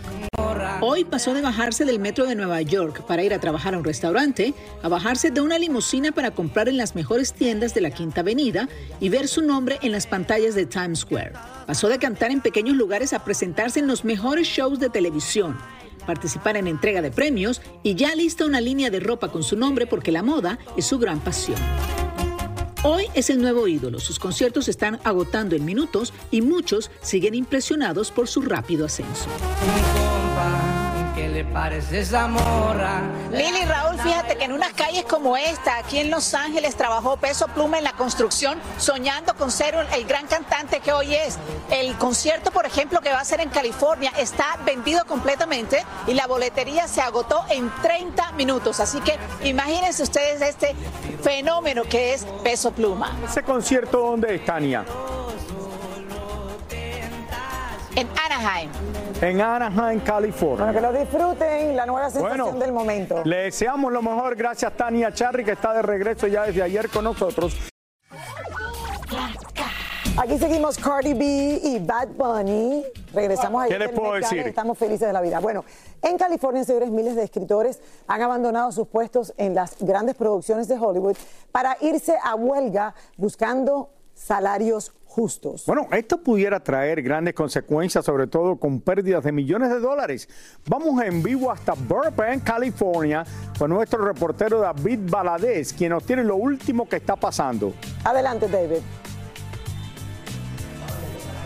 Hoy 0.82 1.06
pasó 1.06 1.36
de 1.36 1.42
bajarse 1.42 1.86
del 1.86 2.00
metro 2.00 2.26
de 2.26 2.34
Nueva 2.34 2.62
York 2.64 3.06
para 3.06 3.24
ir 3.24 3.36
a 3.36 3.40
trabajar 3.40 3.76
a 3.76 3.78
un 3.78 3.84
restaurante, 3.84 4.56
a 4.82 4.90
bajarse 4.90 5.30
de 5.30 5.42
una 5.42 5.60
limusina 5.60 6.12
para 6.12 6.32
comprar 6.32 6.70
en 6.70 6.78
las 6.78 6.96
mejores 6.96 7.34
tiendas 7.34 7.76
de 7.76 7.82
la 7.82 7.92
Quinta 7.92 8.22
Avenida 8.22 8.68
y 9.00 9.10
ver 9.10 9.28
su 9.28 9.44
nombre 9.44 9.78
en 9.84 9.92
las 9.92 10.08
pantallas 10.08 10.56
de 10.56 10.66
Times 10.66 11.00
Square. 11.00 11.34
Pasó 11.68 11.88
de 11.88 12.00
cantar 12.00 12.32
en 12.32 12.42
pequeños 12.42 12.76
lugares 12.76 13.14
a 13.14 13.24
presentarse 13.24 13.80
en 13.80 13.88
los 13.88 14.04
mejores 14.04 14.48
shows 14.48 14.80
de 14.80 14.90
televisión 14.90 15.56
participar 16.06 16.58
en 16.58 16.68
entrega 16.68 17.02
de 17.02 17.12
premios 17.12 17.62
y 17.84 17.96
ya 17.96 18.16
lista 18.16 18.46
una 18.46 18.62
línea 18.62 18.90
de 18.90 19.00
ropa 19.00 19.30
con 19.30 19.44
su 19.44 19.56
nombre 19.56 19.88
porque 19.88 20.12
la 20.12 20.24
moda 20.24 20.60
es 20.78 20.86
su 20.86 21.00
gran 21.00 21.20
pasión. 21.20 21.58
Hoy 22.84 23.06
es 23.14 23.30
el 23.30 23.42
nuevo 23.42 23.68
ídolo, 23.68 24.00
sus 24.00 24.20
conciertos 24.20 24.68
están 24.68 25.00
agotando 25.06 25.56
en 25.56 25.64
minutos 25.64 26.14
y 26.32 26.42
muchos 26.42 26.92
siguen 27.02 27.34
impresionados 27.34 28.12
por 28.12 28.28
su 28.28 28.42
rápido 28.42 28.86
ascenso. 28.86 29.30
¿Qué 31.44 31.50
le 31.50 31.54
parece 31.54 32.00
esa 32.00 32.28
morra? 32.28 33.02
Lili 33.32 33.66
Raúl, 33.66 34.00
fíjate 34.00 34.38
que 34.38 34.46
en 34.46 34.54
unas 34.54 34.74
calles 34.74 35.04
como 35.04 35.36
esta, 35.36 35.78
aquí 35.78 36.00
en 36.00 36.10
Los 36.10 36.34
Ángeles, 36.34 36.76
trabajó 36.76 37.18
Peso 37.18 37.48
Pluma 37.48 37.78
en 37.78 37.84
la 37.84 37.94
construcción, 37.94 38.60
soñando 38.78 39.36
con 39.36 39.52
ser 39.52 39.76
el 39.94 40.06
gran 40.06 40.28
cantante 40.28 40.80
que 40.80 40.94
hoy 40.94 41.16
es. 41.16 41.38
El 41.70 41.96
concierto, 41.98 42.52
por 42.52 42.66
ejemplo, 42.66 43.02
que 43.02 43.12
va 43.12 43.20
a 43.20 43.26
ser 43.26 43.42
en 43.42 43.50
California, 43.50 44.12
está 44.18 44.58
vendido 44.66 45.06
completamente 45.06 45.84
y 46.08 46.14
la 46.14 46.28
boletería 46.28 46.88
se 46.88 47.02
agotó 47.02 47.44
en 47.50 47.72
30 47.82 48.32
minutos. 48.34 48.80
Así 48.80 49.00
que 49.02 49.18
imagínense 49.44 50.04
ustedes 50.04 50.42
este 50.42 50.76
fenómeno 51.22 51.84
que 51.84 52.14
es 52.14 52.26
Peso 52.44 52.72
Pluma. 52.72 53.18
¿Ese 53.26 53.44
concierto 53.44 54.00
dónde 54.00 54.36
es, 54.36 54.46
Tania? 54.46 54.86
En 57.96 58.08
Anaheim. 58.26 58.72
En 59.22 59.42
Anaheim, 59.42 60.00
California. 60.00 60.66
Bueno, 60.66 60.74
que 60.74 60.82
lo 60.82 61.00
disfruten, 61.00 61.76
la 61.76 61.86
nueva 61.86 62.10
sensación 62.10 62.58
del 62.58 62.72
momento. 62.72 63.24
Le 63.24 63.44
deseamos 63.44 63.92
lo 63.92 64.02
mejor. 64.02 64.36
Gracias, 64.36 64.76
Tania 64.76 65.14
Charry, 65.14 65.46
que 65.46 65.52
está 65.52 65.74
de 65.74 65.84
regreso 65.84 66.26
ya 66.28 66.44
desde 66.44 66.64
ayer 66.64 66.90
con 66.90 67.04
nosotros. 67.04 67.56
Aquí 70.16 70.38
seguimos 70.38 70.78
Cardi 70.78 71.14
B 71.14 71.60
y 71.64 71.80
Bad 71.80 72.10
Bunny. 72.10 72.84
Regresamos 73.14 73.64
a 73.64 73.68
¿Qué 73.68 73.80
les 73.80 73.90
puedo 73.92 74.14
decir? 74.14 74.40
Estamos 74.48 74.78
felices 74.78 75.08
de 75.08 75.14
la 75.14 75.22
vida. 75.22 75.40
Bueno, 75.40 75.64
en 76.02 76.18
California, 76.18 76.64
señores, 76.64 76.90
miles 76.90 77.16
de 77.16 77.24
escritores 77.24 77.80
han 78.08 78.22
abandonado 78.22 78.72
sus 78.72 78.88
puestos 78.88 79.34
en 79.38 79.56
las 79.56 79.76
grandes 79.80 80.16
producciones 80.16 80.68
de 80.68 80.78
Hollywood 80.78 81.16
para 81.52 81.78
irse 81.82 82.16
a 82.24 82.36
huelga 82.36 82.94
buscando 83.18 83.90
salarios 84.14 84.94
justos. 85.06 85.66
Bueno, 85.68 85.88
esto 85.92 86.18
pudiera 86.18 86.60
traer 86.60 87.04
grandes 87.04 87.36
consecuencias, 87.36 88.04
sobre 88.04 88.26
todo 88.26 88.56
con 88.56 88.82
pérdidas 88.82 89.24
de 89.24 89.32
millones 89.32 89.70
de 89.70 89.80
dólares. 89.80 90.28
Vamos 90.68 91.02
en 91.04 91.22
vivo 91.22 91.52
hasta 91.52 91.74
Burbank, 91.74 92.44
California, 92.44 93.24
con 93.60 93.70
nuestro 93.70 94.04
reportero 94.04 94.60
David 94.60 95.00
Baladés, 95.04 95.72
quien 95.72 95.92
nos 95.92 96.04
tiene 96.04 96.24
lo 96.24 96.36
último 96.36 96.90
que 96.90 96.96
está 96.96 97.16
pasando. 97.16 97.74
Adelante, 98.04 98.48
David. 98.48 98.80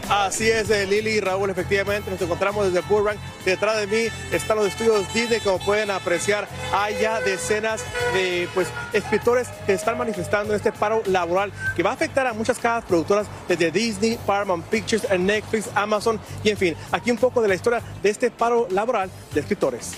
Así 0.09 0.49
es, 0.49 0.69
eh, 0.69 0.87
Lili 0.87 1.11
y 1.11 1.19
Raúl, 1.19 1.49
efectivamente 1.49 2.09
nos 2.09 2.21
encontramos 2.21 2.71
desde 2.71 2.87
Burbank. 2.87 3.17
Detrás 3.43 3.77
de 3.77 3.87
mí 3.87 4.07
están 4.31 4.55
los 4.55 4.67
estudios 4.67 5.13
Disney, 5.13 5.41
como 5.41 5.59
pueden 5.59 5.91
apreciar, 5.91 6.47
hay 6.73 6.97
ya 7.01 7.19
decenas 7.19 7.83
de 8.13 8.47
pues, 8.53 8.69
escritores 8.93 9.49
que 9.65 9.73
están 9.73 9.97
manifestando 9.97 10.55
este 10.55 10.71
paro 10.71 11.03
laboral 11.07 11.51
que 11.75 11.83
va 11.83 11.89
a 11.89 11.93
afectar 11.93 12.25
a 12.25 12.31
muchas 12.31 12.57
casas 12.57 12.85
productoras 12.85 13.27
desde 13.49 13.69
Disney, 13.69 14.17
Paramount 14.25 14.65
Pictures, 14.67 15.05
Netflix, 15.19 15.69
Amazon 15.75 16.21
y 16.41 16.51
en 16.51 16.57
fin, 16.57 16.75
aquí 16.93 17.11
un 17.11 17.17
poco 17.17 17.41
de 17.41 17.49
la 17.49 17.55
historia 17.55 17.81
de 18.01 18.09
este 18.09 18.31
paro 18.31 18.65
laboral 18.71 19.09
de 19.33 19.41
escritores. 19.41 19.97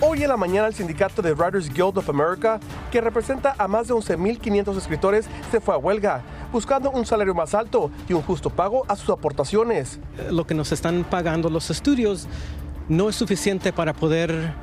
Hoy 0.00 0.22
en 0.22 0.28
la 0.28 0.36
mañana 0.36 0.68
el 0.68 0.74
sindicato 0.74 1.20
de 1.22 1.34
Writers 1.34 1.68
Guild 1.68 1.98
of 1.98 2.08
America, 2.08 2.60
que 2.92 3.00
representa 3.00 3.56
a 3.58 3.66
más 3.66 3.88
de 3.88 3.94
11.500 3.94 4.78
escritores, 4.78 5.26
se 5.50 5.60
fue 5.60 5.74
a 5.74 5.78
huelga, 5.78 6.22
buscando 6.52 6.90
un 6.90 7.06
salario 7.06 7.34
más 7.34 7.54
alto 7.54 7.90
y 8.08 8.12
un 8.12 8.22
justo 8.22 8.50
pago 8.50 8.84
a 8.88 8.96
sus 8.96 9.10
aportaciones. 9.10 9.98
Lo 10.30 10.46
que 10.46 10.54
nos 10.54 10.72
están 10.72 11.04
pagando 11.04 11.50
los 11.50 11.70
estudios 11.70 12.26
no 12.88 13.08
es 13.08 13.16
suficiente 13.16 13.72
para 13.72 13.92
poder 13.92 14.54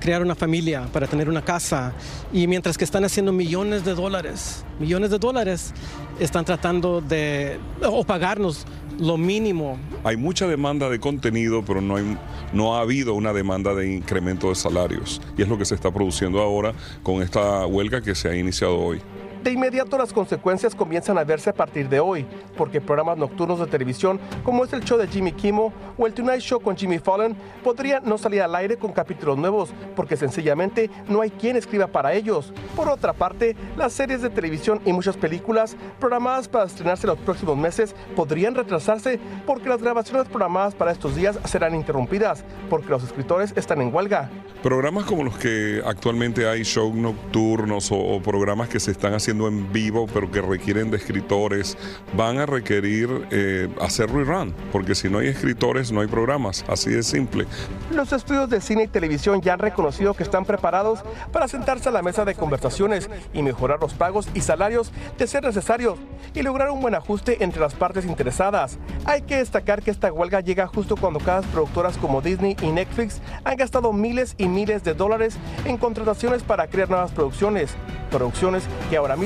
crear 0.00 0.22
una 0.22 0.34
familia, 0.34 0.88
para 0.92 1.06
tener 1.06 1.28
una 1.28 1.42
casa. 1.42 1.92
Y 2.32 2.46
mientras 2.46 2.76
que 2.76 2.84
están 2.84 3.04
haciendo 3.04 3.32
millones 3.32 3.84
de 3.84 3.94
dólares, 3.94 4.64
millones 4.80 5.10
de 5.10 5.18
dólares, 5.18 5.72
están 6.18 6.44
tratando 6.44 7.00
de 7.00 7.58
o 7.86 8.02
pagarnos 8.02 8.66
lo 8.98 9.16
mínimo. 9.16 9.78
Hay 10.04 10.16
mucha 10.16 10.46
demanda 10.46 10.88
de 10.88 10.98
contenido, 10.98 11.62
pero 11.64 11.80
no, 11.80 11.96
hay, 11.96 12.18
no 12.52 12.76
ha 12.76 12.80
habido 12.80 13.14
una 13.14 13.32
demanda 13.32 13.74
de 13.74 13.92
incremento 13.92 14.48
de 14.48 14.54
salarios. 14.54 15.22
Y 15.36 15.42
es 15.42 15.48
lo 15.48 15.56
que 15.58 15.64
se 15.64 15.74
está 15.74 15.90
produciendo 15.92 16.40
ahora 16.40 16.74
con 17.02 17.22
esta 17.22 17.66
huelga 17.66 18.00
que 18.00 18.14
se 18.14 18.28
ha 18.28 18.36
iniciado 18.36 18.78
hoy. 18.78 19.00
De 19.42 19.52
inmediato 19.52 19.96
las 19.96 20.12
consecuencias 20.12 20.74
comienzan 20.74 21.16
a 21.16 21.24
verse 21.24 21.48
a 21.48 21.54
partir 21.54 21.88
de 21.88 21.98
hoy, 21.98 22.26
porque 22.58 22.78
programas 22.78 23.16
nocturnos 23.16 23.58
de 23.58 23.66
televisión 23.66 24.20
como 24.44 24.66
es 24.66 24.72
el 24.74 24.84
show 24.84 24.98
de 24.98 25.08
Jimmy 25.08 25.32
Kimmel 25.32 25.72
o 25.96 26.06
el 26.06 26.12
Tonight 26.12 26.42
Show 26.42 26.60
con 26.60 26.76
Jimmy 26.76 26.98
Fallon 26.98 27.34
podrían 27.64 28.04
no 28.04 28.18
salir 28.18 28.42
al 28.42 28.54
aire 28.54 28.76
con 28.76 28.92
capítulos 28.92 29.38
nuevos, 29.38 29.70
porque 29.96 30.18
sencillamente 30.18 30.90
no 31.08 31.22
hay 31.22 31.30
quien 31.30 31.56
escriba 31.56 31.86
para 31.86 32.12
ellos. 32.12 32.52
Por 32.76 32.90
otra 32.90 33.14
parte, 33.14 33.56
las 33.78 33.94
series 33.94 34.20
de 34.20 34.28
televisión 34.28 34.78
y 34.84 34.92
muchas 34.92 35.16
películas 35.16 35.74
programadas 35.98 36.46
para 36.46 36.66
estrenarse 36.66 37.06
los 37.06 37.18
próximos 37.18 37.56
meses 37.56 37.94
podrían 38.14 38.54
retrasarse 38.54 39.18
porque 39.46 39.70
las 39.70 39.82
grabaciones 39.82 40.28
programadas 40.28 40.74
para 40.74 40.92
estos 40.92 41.16
días 41.16 41.38
serán 41.46 41.74
interrumpidas, 41.74 42.44
porque 42.68 42.90
los 42.90 43.04
escritores 43.04 43.54
están 43.56 43.80
en 43.80 43.94
huelga. 43.94 44.28
Programas 44.62 45.04
como 45.04 45.24
los 45.24 45.38
que 45.38 45.80
actualmente 45.86 46.46
hay, 46.46 46.62
show 46.62 46.94
nocturnos 46.94 47.90
o, 47.90 47.96
o 47.96 48.20
programas 48.20 48.68
que 48.68 48.78
se 48.78 48.90
están 48.90 49.14
haciendo 49.14 49.29
en 49.30 49.72
vivo, 49.72 50.06
pero 50.12 50.30
que 50.30 50.40
requieren 50.40 50.90
de 50.90 50.96
escritores, 50.96 51.76
van 52.16 52.38
a 52.38 52.46
requerir 52.46 53.26
eh, 53.30 53.68
hacer 53.80 54.10
rerun, 54.10 54.54
porque 54.72 54.94
si 54.94 55.08
no 55.08 55.18
hay 55.18 55.28
escritores 55.28 55.92
no 55.92 56.00
hay 56.00 56.06
programas, 56.06 56.64
así 56.68 56.90
de 56.90 57.02
simple. 57.02 57.46
Los 57.92 58.12
estudios 58.12 58.48
de 58.48 58.60
cine 58.60 58.84
y 58.84 58.88
televisión 58.88 59.40
ya 59.40 59.54
han 59.54 59.58
reconocido 59.58 60.14
que 60.14 60.22
están 60.22 60.44
preparados 60.44 61.00
para 61.32 61.48
sentarse 61.48 61.88
a 61.88 61.92
la 61.92 62.02
mesa 62.02 62.24
de 62.24 62.34
conversaciones 62.34 63.10
y 63.32 63.42
mejorar 63.42 63.80
los 63.80 63.94
pagos 63.94 64.28
y 64.34 64.40
salarios 64.40 64.92
de 65.18 65.26
ser 65.26 65.44
necesario 65.44 65.96
y 66.34 66.42
lograr 66.42 66.70
un 66.70 66.80
buen 66.80 66.94
ajuste 66.94 67.42
entre 67.42 67.60
las 67.60 67.74
partes 67.74 68.04
interesadas. 68.04 68.78
Hay 69.04 69.22
que 69.22 69.36
destacar 69.36 69.82
que 69.82 69.90
esta 69.90 70.12
huelga 70.12 70.40
llega 70.40 70.66
justo 70.66 70.96
cuando 70.96 71.20
cada 71.20 71.42
productoras 71.42 71.96
como 71.98 72.20
Disney 72.20 72.56
y 72.62 72.66
Netflix 72.66 73.20
han 73.44 73.56
gastado 73.56 73.92
miles 73.92 74.34
y 74.38 74.48
miles 74.48 74.84
de 74.84 74.94
dólares 74.94 75.36
en 75.64 75.76
contrataciones 75.76 76.42
para 76.42 76.66
crear 76.68 76.88
nuevas 76.88 77.10
producciones, 77.12 77.74
producciones 78.10 78.64
que 78.88 78.96
ahora 78.96 79.16
mismo 79.16 79.19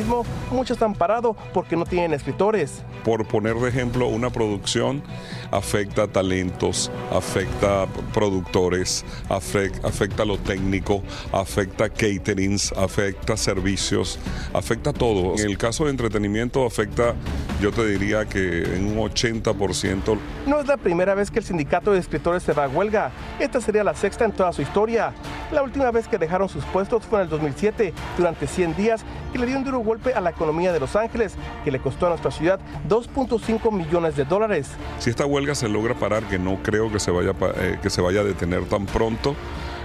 muchas 0.50 0.80
han 0.82 0.94
parado 0.94 1.36
porque 1.52 1.76
no 1.76 1.84
tienen 1.84 2.12
escritores. 2.12 2.82
Por 3.04 3.26
poner 3.26 3.54
de 3.56 3.68
ejemplo, 3.68 4.08
una 4.08 4.30
producción 4.30 5.02
afecta 5.50 6.08
talentos, 6.08 6.90
afecta 7.12 7.86
productores, 8.12 9.04
afecta, 9.28 9.88
afecta 9.88 10.24
lo 10.24 10.38
técnico, 10.38 11.02
afecta 11.32 11.88
caterings, 11.88 12.72
afecta 12.72 13.36
servicios, 13.36 14.18
afecta 14.52 14.92
todo. 14.92 15.34
En 15.38 15.50
el 15.50 15.58
caso 15.58 15.84
de 15.84 15.90
entretenimiento 15.90 16.66
afecta, 16.66 17.14
yo 17.60 17.70
te 17.72 17.86
diría 17.86 18.26
que 18.26 18.62
en 18.62 18.86
un 18.86 18.98
80%. 18.98 20.18
No 20.46 20.60
es 20.60 20.66
la 20.66 20.76
primera 20.76 21.14
vez 21.14 21.30
que 21.30 21.38
el 21.38 21.44
sindicato 21.44 21.92
de 21.92 21.98
escritores 21.98 22.42
se 22.42 22.52
va 22.52 22.64
a 22.64 22.68
huelga. 22.68 23.12
Esta 23.38 23.60
sería 23.60 23.84
la 23.84 23.94
sexta 23.94 24.24
en 24.24 24.32
toda 24.32 24.52
su 24.52 24.62
historia. 24.62 25.12
La 25.54 25.62
última 25.62 25.88
vez 25.92 26.08
que 26.08 26.18
dejaron 26.18 26.48
sus 26.48 26.64
puestos 26.64 27.04
fue 27.04 27.20
en 27.20 27.24
el 27.26 27.30
2007, 27.30 27.94
durante 28.18 28.48
100 28.48 28.74
días, 28.74 29.04
que 29.32 29.38
le 29.38 29.46
dio 29.46 29.56
un 29.56 29.62
duro 29.62 29.78
golpe 29.78 30.12
a 30.12 30.20
la 30.20 30.30
economía 30.30 30.72
de 30.72 30.80
Los 30.80 30.96
Ángeles, 30.96 31.36
que 31.62 31.70
le 31.70 31.78
costó 31.78 32.06
a 32.06 32.08
nuestra 32.08 32.32
ciudad 32.32 32.58
2.5 32.88 33.70
millones 33.70 34.16
de 34.16 34.24
dólares. 34.24 34.72
Si 34.98 35.10
esta 35.10 35.24
huelga 35.24 35.54
se 35.54 35.68
logra 35.68 35.94
parar, 35.94 36.24
que 36.24 36.40
no 36.40 36.60
creo 36.60 36.90
que 36.90 36.98
se 36.98 37.12
vaya, 37.12 37.34
eh, 37.58 37.78
que 37.80 37.88
se 37.88 38.02
vaya 38.02 38.22
a 38.22 38.24
detener 38.24 38.64
tan 38.64 38.86
pronto, 38.86 39.36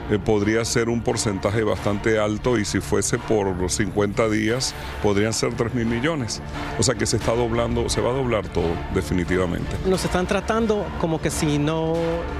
eh, 0.09 0.19
podría 0.19 0.63
ser 0.65 0.89
un 0.89 1.01
porcentaje 1.01 1.63
bastante 1.63 2.19
alto 2.19 2.57
y 2.57 2.65
si 2.65 2.79
fuese 2.79 3.17
por 3.17 3.69
50 3.69 4.29
días 4.29 4.73
podrían 5.03 5.33
ser 5.33 5.53
3 5.53 5.73
mil 5.73 5.85
millones. 5.85 6.41
O 6.77 6.83
sea 6.83 6.95
que 6.95 7.05
se 7.05 7.17
está 7.17 7.33
doblando, 7.33 7.89
se 7.89 8.01
va 8.01 8.09
a 8.09 8.13
doblar 8.13 8.47
todo 8.47 8.71
definitivamente. 8.93 9.75
Nos 9.85 10.03
están 10.03 10.27
tratando 10.27 10.85
como 10.99 11.21
que 11.21 11.29
si 11.29 11.57
no 11.57 11.95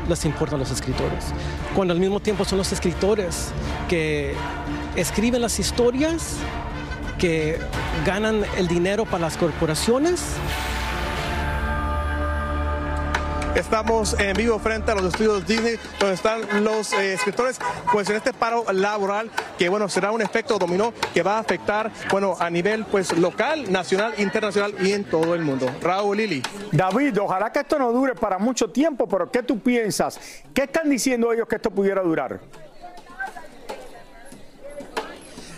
les 0.08 0.26
importan 0.26 0.60
los 0.60 0.72
escritores, 0.72 1.26
cuando 1.76 1.94
al 1.94 2.00
mismo 2.00 2.20
tiempo 2.20 2.46
son 2.46 2.58
los 2.58 2.72
escritores 2.72 3.50
que 3.88 4.34
escriben 4.96 5.42
las 5.42 5.60
historias, 5.60 6.38
que 7.18 7.60
ganan 8.06 8.44
el 8.58 8.68
dinero 8.68 9.06
para 9.06 9.26
las 9.26 9.38
corporaciones 9.38 10.22
Estamos 13.56 14.16
en 14.20 14.34
vivo 14.36 14.60
frente 14.60 14.92
a 14.92 14.96
los 14.96 15.06
estudios 15.06 15.46
Disney, 15.46 15.76
donde 16.00 16.16
están 16.16 16.64
los 16.64 16.94
eh, 16.94 17.14
escritores, 17.14 17.60
pues 17.92 18.10
en 18.10 18.16
este 18.16 18.32
paro 18.32 18.64
laboral, 18.72 19.32
que 19.58 19.70
bueno, 19.70 19.90
será 19.90 20.12
un 20.12 20.22
efecto 20.22 20.58
dominó 20.60 20.94
que 21.14 21.24
va 21.24 21.38
a 21.38 21.40
afectar, 21.40 21.92
bueno, 22.12 22.36
a 22.40 22.50
nivel 22.50 22.86
pues 22.86 23.18
local, 23.18 23.72
nacional, 23.72 24.14
internacional 24.18 24.76
y 24.82 24.94
en 24.94 25.04
todo 25.04 25.34
el 25.36 25.42
mundo. 25.42 25.70
Raúl 25.82 26.18
Lili. 26.18 26.44
David, 26.72 27.20
ojalá 27.20 27.52
que 27.52 27.60
esto 27.60 27.80
no 27.80 27.92
dure 27.92 28.14
para 28.16 28.38
mucho 28.38 28.70
tiempo, 28.70 29.08
pero 29.08 29.30
¿qué 29.32 29.44
tú 29.44 29.60
piensas? 29.60 30.20
¿Qué 30.54 30.64
están 30.64 30.90
diciendo 30.90 31.34
ellos 31.34 31.48
que 31.48 31.56
esto 31.56 31.72
pudiera 31.72 32.02
durar? 32.02 32.40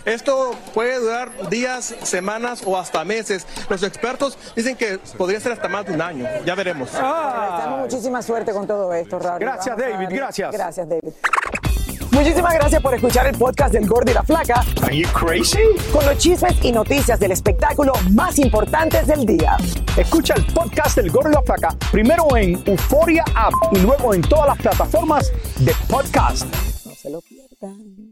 Esto 0.04 0.52
puede 0.74 0.98
durar 0.98 1.48
días, 1.48 1.94
semanas 2.02 2.62
o 2.66 2.76
hasta 2.76 3.04
meses. 3.04 3.46
Los 3.68 3.82
expertos 3.82 4.36
dicen 4.56 4.76
que 4.76 4.98
podría 5.16 5.38
ser 5.40 5.52
hasta 5.52 5.68
más 5.68 5.86
de 5.86 5.94
un 5.94 6.02
año. 6.02 6.26
Ya 6.44 6.54
veremos. 6.54 6.90
Ah. 6.94 7.76
muchísima 7.80 8.22
suerte 8.22 8.52
con 8.52 8.66
todo 8.66 8.92
esto, 8.94 9.18
Raúl. 9.18 9.40
Gracias, 9.40 9.76
David. 9.76 10.08
Gracias. 10.10 10.52
Gracias, 10.52 10.88
David. 10.88 11.12
Muchísimas 12.12 12.54
gracias 12.54 12.82
por 12.82 12.94
escuchar 12.94 13.26
el 13.26 13.38
podcast 13.38 13.72
del 13.72 13.86
Gordo 13.86 14.10
y 14.10 14.14
la 14.14 14.22
Flaca. 14.22 14.62
Are 14.82 14.94
you 14.94 15.08
crazy? 15.12 15.60
Con 15.90 16.04
los 16.04 16.18
chismes 16.18 16.62
y 16.62 16.70
noticias 16.70 17.18
del 17.18 17.32
espectáculo 17.32 17.94
más 18.10 18.38
importantes 18.38 19.06
del 19.06 19.24
día. 19.24 19.56
Escucha 19.96 20.34
el 20.34 20.44
podcast 20.52 20.96
del 20.96 21.10
Gordo 21.10 21.30
y 21.30 21.34
la 21.34 21.42
Flaca 21.42 21.74
primero 21.90 22.36
en 22.36 22.62
Euforia 22.66 23.24
App 23.34 23.54
y 23.72 23.78
luego 23.78 24.12
en 24.12 24.20
todas 24.20 24.48
las 24.48 24.58
plataformas 24.58 25.32
de 25.60 25.74
podcast. 25.88 26.44
No 26.84 26.94
se 26.94 27.10
lo 27.10 27.20
pierdan. 27.22 28.11